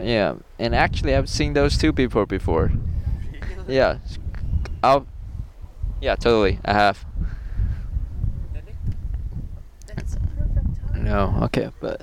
[0.02, 2.72] Yeah, and actually, I've seen those two people before.
[3.68, 4.00] Yeah,
[4.82, 5.06] I'll.
[6.02, 6.58] Yeah, totally.
[6.66, 7.06] I have.
[8.52, 8.76] Then it-
[9.86, 11.04] That's a perfect time.
[11.04, 12.02] No, okay, but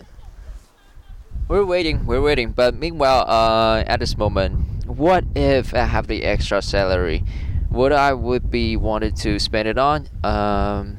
[1.49, 2.07] we're waiting.
[2.07, 2.53] We're waiting.
[2.53, 7.25] But meanwhile, uh, at this moment, what if I have the extra salary?
[7.69, 10.09] What I would be wanted to spend it on?
[10.25, 10.99] Um,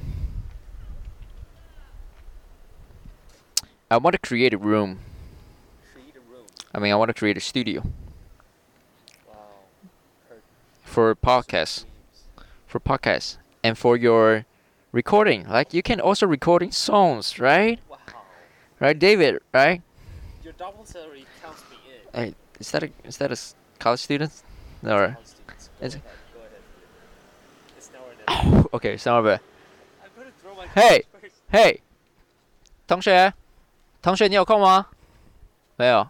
[3.89, 4.99] I want to create a room.
[5.93, 6.45] Create a room.
[6.73, 7.83] I mean, I want to create a studio
[9.27, 9.35] Wow.
[10.83, 11.85] For podcasts,
[12.65, 14.45] for podcasts, and for your
[14.91, 15.47] recording.
[15.47, 17.79] Like you can also recording songs, right?
[17.89, 17.97] Wow.
[18.79, 19.39] Right, David?
[19.53, 19.81] Right?
[20.46, 22.00] Your double salary counts me in.
[22.20, 24.32] Hey, is that a is that a s- college student?
[24.82, 25.70] Or College students.
[25.80, 26.04] Go Is ahead.
[26.04, 26.62] it- Go ahead.
[27.78, 28.14] It's now or
[28.54, 28.68] never.
[28.74, 29.40] okay, sorry about.
[30.02, 31.02] I'm gonna throw my Hey.
[31.12, 31.34] cards first.
[31.52, 31.80] 嘿，
[32.88, 33.32] 同学，
[34.02, 34.86] 同学，你有空吗？
[35.76, 36.08] 没有。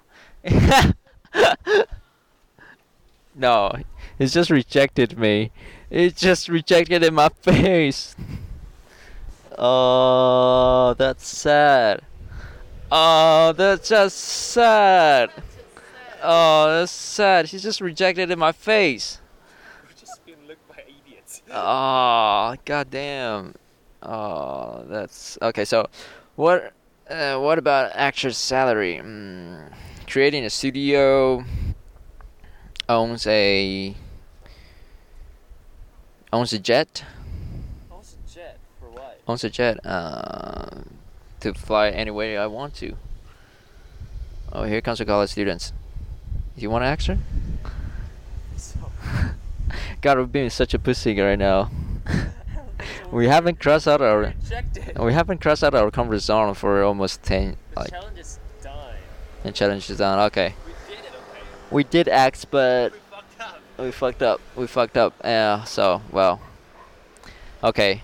[3.35, 3.73] no,
[4.19, 5.51] it just rejected me.
[5.91, 8.15] It just rejected in my face.
[9.59, 12.01] Oh, that's sad.
[12.92, 15.30] Oh, that's just sad.
[16.24, 17.48] Oh, that's sad.
[17.48, 19.20] He just rejected in my face.
[19.84, 21.42] We're just being looked by idiots.
[21.52, 23.56] Oh, goddamn.
[24.02, 25.66] Oh, that's okay.
[25.66, 25.88] So,
[26.36, 26.72] what?
[27.10, 29.02] Uh, what about actor's salary?
[29.04, 29.74] Mm,
[30.08, 31.44] creating a studio
[32.88, 33.96] owns a
[36.32, 37.04] owns a jet.
[37.92, 39.20] Also, jet for what?
[39.28, 39.86] Owns a jet.
[39.86, 40.84] Uh,
[41.42, 42.96] to fly anywhere I want to.
[44.52, 45.74] Oh, here comes the college students.
[46.56, 47.24] You want an?
[48.56, 48.80] So,
[50.02, 51.70] God, we're being such a pussy right now.
[53.12, 54.34] we haven't crossed out our
[55.00, 58.96] we haven't crossed out our comfort zone for almost ten The like challenge is done.
[59.44, 60.20] and challenge is done.
[60.28, 61.42] Okay, We did it, okay?
[61.70, 63.60] we did act, but We fucked up.
[63.78, 64.42] we fucked up.
[64.56, 65.14] We fucked up.
[65.24, 65.64] Yeah.
[65.66, 66.40] So well.
[67.64, 68.02] Okay.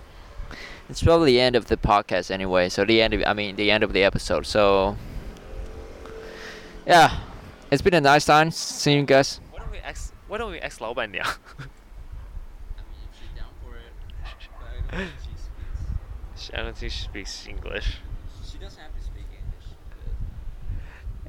[0.89, 2.69] It's probably the end of the podcast anyway.
[2.69, 4.47] So the end of I mean the end of the episode.
[4.47, 4.97] So
[6.87, 7.21] yeah,
[7.71, 9.41] it's been a nice time seeing you guys.
[9.51, 11.25] Why don't we ask Why don't we ask 老板娘
[16.55, 17.99] I don't think she speaks English.
[18.51, 19.69] She doesn't have to speak English.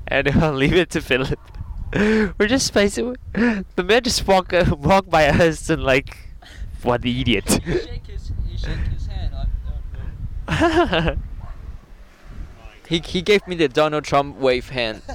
[0.08, 1.40] And I'll leave it to Philip.
[1.94, 3.18] We're just spacing.
[3.34, 6.16] The man just walk uh, walk by us and like,
[6.84, 7.50] what the idiot.
[7.50, 9.03] shake his, he shake his hand like,
[12.89, 15.03] he he gave me the Donald Trump wave hand.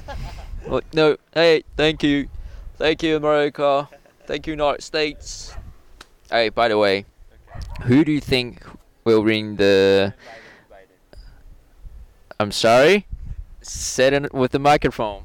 [0.67, 1.15] Well, no.
[1.34, 2.27] Hey, thank you,
[2.77, 3.88] thank you, America.
[4.27, 5.55] Thank you, United States.
[6.30, 7.05] Hey, by the way,
[7.84, 8.61] who do you think
[9.05, 10.13] will win the?
[12.39, 13.07] I'm sorry.
[13.61, 15.23] Said it with the microphone.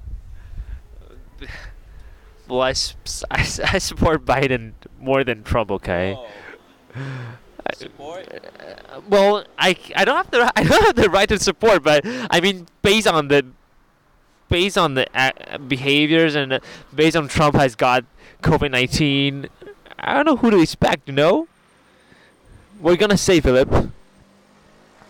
[2.49, 2.75] Well, I,
[3.33, 3.43] I
[3.79, 5.71] support Biden more than Trump.
[5.73, 6.13] Okay.
[6.13, 6.17] I-
[6.97, 7.37] oh.
[7.73, 8.29] Support?
[8.31, 12.03] Uh, well, I, I don't have the I don't have the right to support, but
[12.05, 13.45] I mean based on the
[14.49, 16.61] based on the uh, behaviors and uh,
[16.95, 18.05] based on Trump has got
[18.43, 19.49] COVID nineteen,
[19.99, 21.09] I don't know who to expect.
[21.09, 21.49] You know.
[22.81, 23.91] We're gonna say Philip.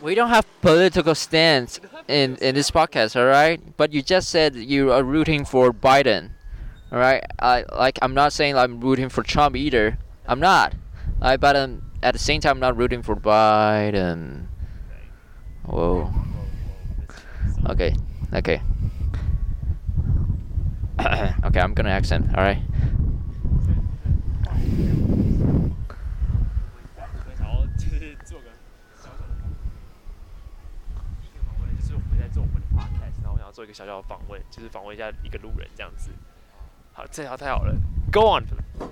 [0.01, 3.61] We don't have political stance in in this podcast, all right?
[3.77, 6.31] But you just said you are rooting for Biden,
[6.93, 7.25] all right?
[7.41, 9.99] I like I'm not saying I'm rooting for Trump either.
[10.27, 10.75] I'm not.
[11.21, 14.47] I but um, at the same time I'm not rooting for Biden.
[15.65, 16.13] Whoa.
[17.71, 17.97] Okay.
[18.33, 18.61] Okay.
[21.01, 22.29] okay, I'm gonna accent.
[22.37, 22.61] All right.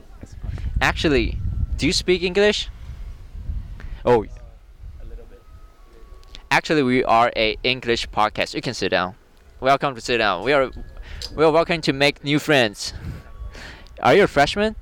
[0.81, 1.39] Actually,
[1.77, 2.71] do you speak English?
[4.05, 5.41] Oh, A little bit.
[6.51, 8.55] actually we are a English podcast.
[8.55, 9.15] You can sit down.
[9.61, 10.43] Welcome to sit down.
[10.45, 10.71] We are
[11.37, 12.93] we are welcome to make new friends.
[14.03, 14.75] Are you a freshman?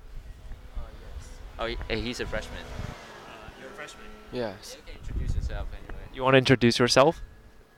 [1.58, 2.58] Oh, he- eh, he's a freshman.
[2.58, 4.06] Uh, you're a freshman.
[4.32, 4.76] Yes.
[4.78, 6.02] You can introduce yourself anyway.
[6.14, 7.20] You want to introduce yourself?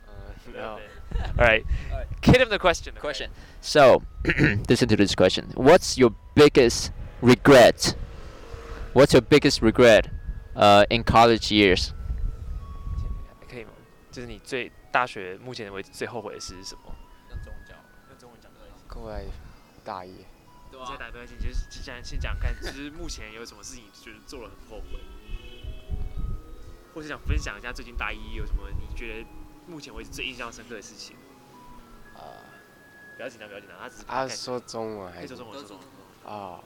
[0.08, 0.12] Uh,
[0.54, 0.78] No.
[1.38, 1.64] All right.
[1.90, 2.06] Alright.
[2.22, 2.92] Hit him the question.
[2.92, 3.00] okay?
[3.00, 3.30] Question.
[3.60, 4.02] So,
[4.68, 5.50] listen to this question.
[5.56, 7.96] What's your biggest regret?
[8.92, 10.08] What's your biggest regret
[10.54, 11.90] uh, in college years?
[13.48, 13.70] 可以吗？
[14.10, 16.94] 就是你最大学目前为止最后悔的事是什么？
[17.30, 17.52] 用中
[18.30, 18.62] 文讲对。
[18.88, 19.24] 过来
[19.82, 25.00] 大一，你现在打没关系，你就是先先讲看，就是目前有什么事情觉得做了很后悔，
[26.94, 29.26] 或是想分享一下最近大一有什么你觉得
[29.66, 31.16] 目前为止最印象深刻的事情。
[32.14, 32.20] 啊，
[33.16, 36.60] 不要紧张，不要紧张，他只是啊，说中文还是说中文，说中文，啊，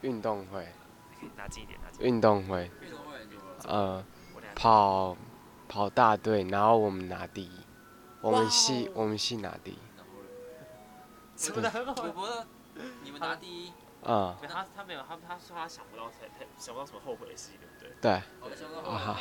[0.00, 0.66] 运动会，
[1.20, 2.14] 可以拿近一点，拿近一点。
[2.14, 2.70] 运动会，
[3.66, 4.04] 呃，
[4.54, 5.16] 跑
[5.68, 7.50] 跑大队，然后我们拿第一，
[8.20, 9.78] 我们系我们系拿第一，
[11.36, 11.94] 真的很好。
[13.02, 13.72] 你们拿第一。
[14.04, 16.08] 嗯，没有他他没有，他他说他想不到
[16.56, 18.00] 想不到什么后悔的事情，对不对？
[18.00, 18.12] 对，
[18.88, 19.18] 啊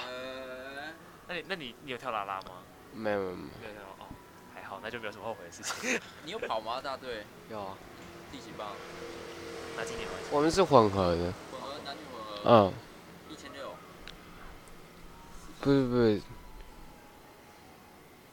[1.27, 2.61] 那你那你你有跳啦啦吗？
[2.93, 4.05] 没有没有没没有跳哦，
[4.53, 5.99] 还好，那就没有什么后悔的事情。
[6.23, 6.79] 你有跑吗？
[6.79, 7.75] 大队有，有啊，
[8.31, 8.67] 第几棒？
[9.75, 10.07] 那今年？
[10.31, 12.41] 我们是混合的，混合男女混合。
[12.45, 12.73] 嗯。
[15.59, 16.21] 不是不是，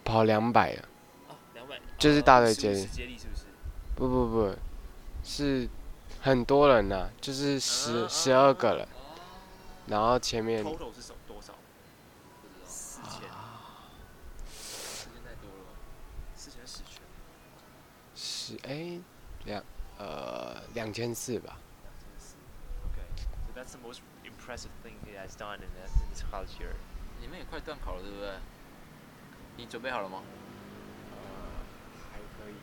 [0.05, 0.85] 跑两百啊，
[1.99, 3.19] 就是大队接力，
[3.97, 4.07] 不？
[4.09, 4.55] 不不，
[5.25, 5.69] 是
[6.21, 8.89] 很多人呐、就是十十二个人，
[9.87, 11.55] 然后前面 total 是多少？
[12.43, 13.29] 不知道，四千，
[15.25, 15.73] 太多了，
[16.37, 17.03] 四千十圈，
[18.15, 19.01] 十哎
[19.45, 19.65] 两
[19.99, 21.59] 呃两千四吧。
[27.25, 28.35] 你们也快断考了，对不对？
[29.57, 30.21] 你准备好了吗？
[31.17, 31.17] 呃
[32.13, 32.55] 还可以。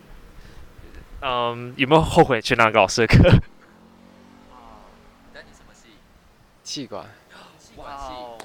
[1.22, 3.24] 嗯，有没有后悔去那个老师的课？
[5.34, 5.96] 那你什么系？
[6.64, 7.10] 气管
[7.58, 8.14] 气管系。
[8.14, 8.38] 哦，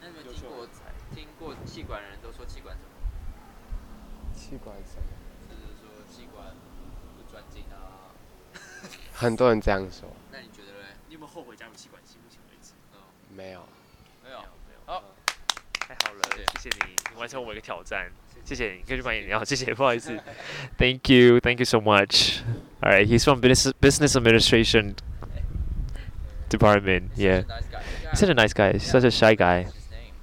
[0.00, 0.66] 那你们听过
[1.14, 2.90] 听过气管人都说气管什么？
[4.34, 5.06] 气管什么？
[5.48, 6.52] 就是说气管
[7.16, 8.10] 不专精啊。
[9.14, 10.96] 很多人这样说，那你觉得嘞？
[11.06, 12.16] 你有没有后悔加入气管系？
[12.16, 12.72] 目前为止。
[13.32, 13.62] 没有。
[14.24, 14.42] 没有。
[15.87, 18.05] 好，太好了，谢谢谢你，你完成我一个挑战，
[18.45, 20.17] 谢谢你，可以去买饮料，谢谢，不好意思。
[20.77, 22.41] Thank you, thank you so much.
[22.81, 24.95] All right, he's from business business administration
[26.49, 27.11] department.
[27.15, 27.81] Yeah, Nice guy.
[28.11, 28.73] he's such a nice guy.
[28.73, 29.63] He's such a shy guy.
[29.63, 30.13] What's his name?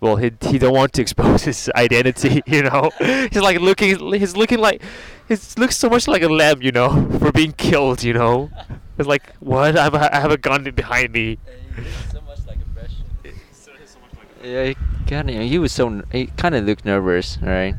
[0.00, 2.42] Well, he he don't want to expose his identity.
[2.46, 2.90] You know,
[3.30, 3.96] he's like looking.
[4.12, 4.82] He's looking like,
[5.28, 6.60] he looks so much like a lamb.
[6.60, 8.02] You know, for being killed.
[8.02, 8.50] You know,
[8.98, 9.76] it's like what?
[9.76, 11.38] I have a, I have a gun behind me.
[14.43, 14.75] Yeah, he
[15.07, 15.35] kind of.
[15.35, 16.03] He was so.
[16.11, 17.75] He kind of looked nervous, right?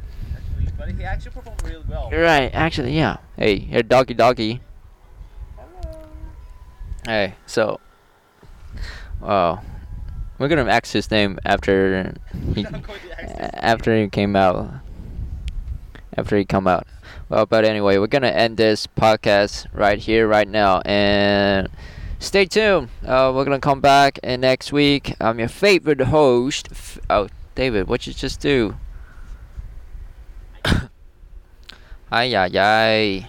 [0.82, 2.10] but he actually performed really well.
[2.10, 2.50] Right.
[2.52, 3.18] Actually, yeah.
[3.36, 4.60] Hey, here, doggy, doggy.
[7.04, 7.80] Hey, so.
[9.20, 9.62] Wow.
[10.38, 12.14] We're gonna ask his name after
[12.54, 13.50] he to ask his name.
[13.54, 14.70] after he came out.
[16.16, 16.86] After he come out.
[17.28, 21.68] Well, but anyway, we're gonna end this podcast right here, right now, and
[22.22, 22.88] stay tuned.
[23.04, 25.14] Uh, we're gonna come back and next week.
[25.20, 26.68] I'm your favorite host.
[26.70, 28.76] F- oh, David, what you just do?
[32.12, 33.28] ay ay ay.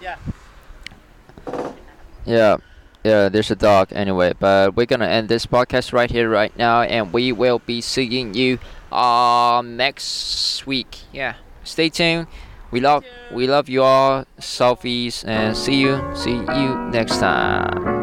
[0.00, 0.16] Yeah.
[2.24, 2.56] Yeah.
[3.02, 6.82] Yeah, there's a dog anyway, but we're gonna end this podcast right here, right now,
[6.82, 8.58] and we will be seeing you
[8.92, 10.98] uh, next week.
[11.12, 12.26] Yeah, stay tuned.
[12.70, 17.99] We love we love you all, selfies, and see you see you next time.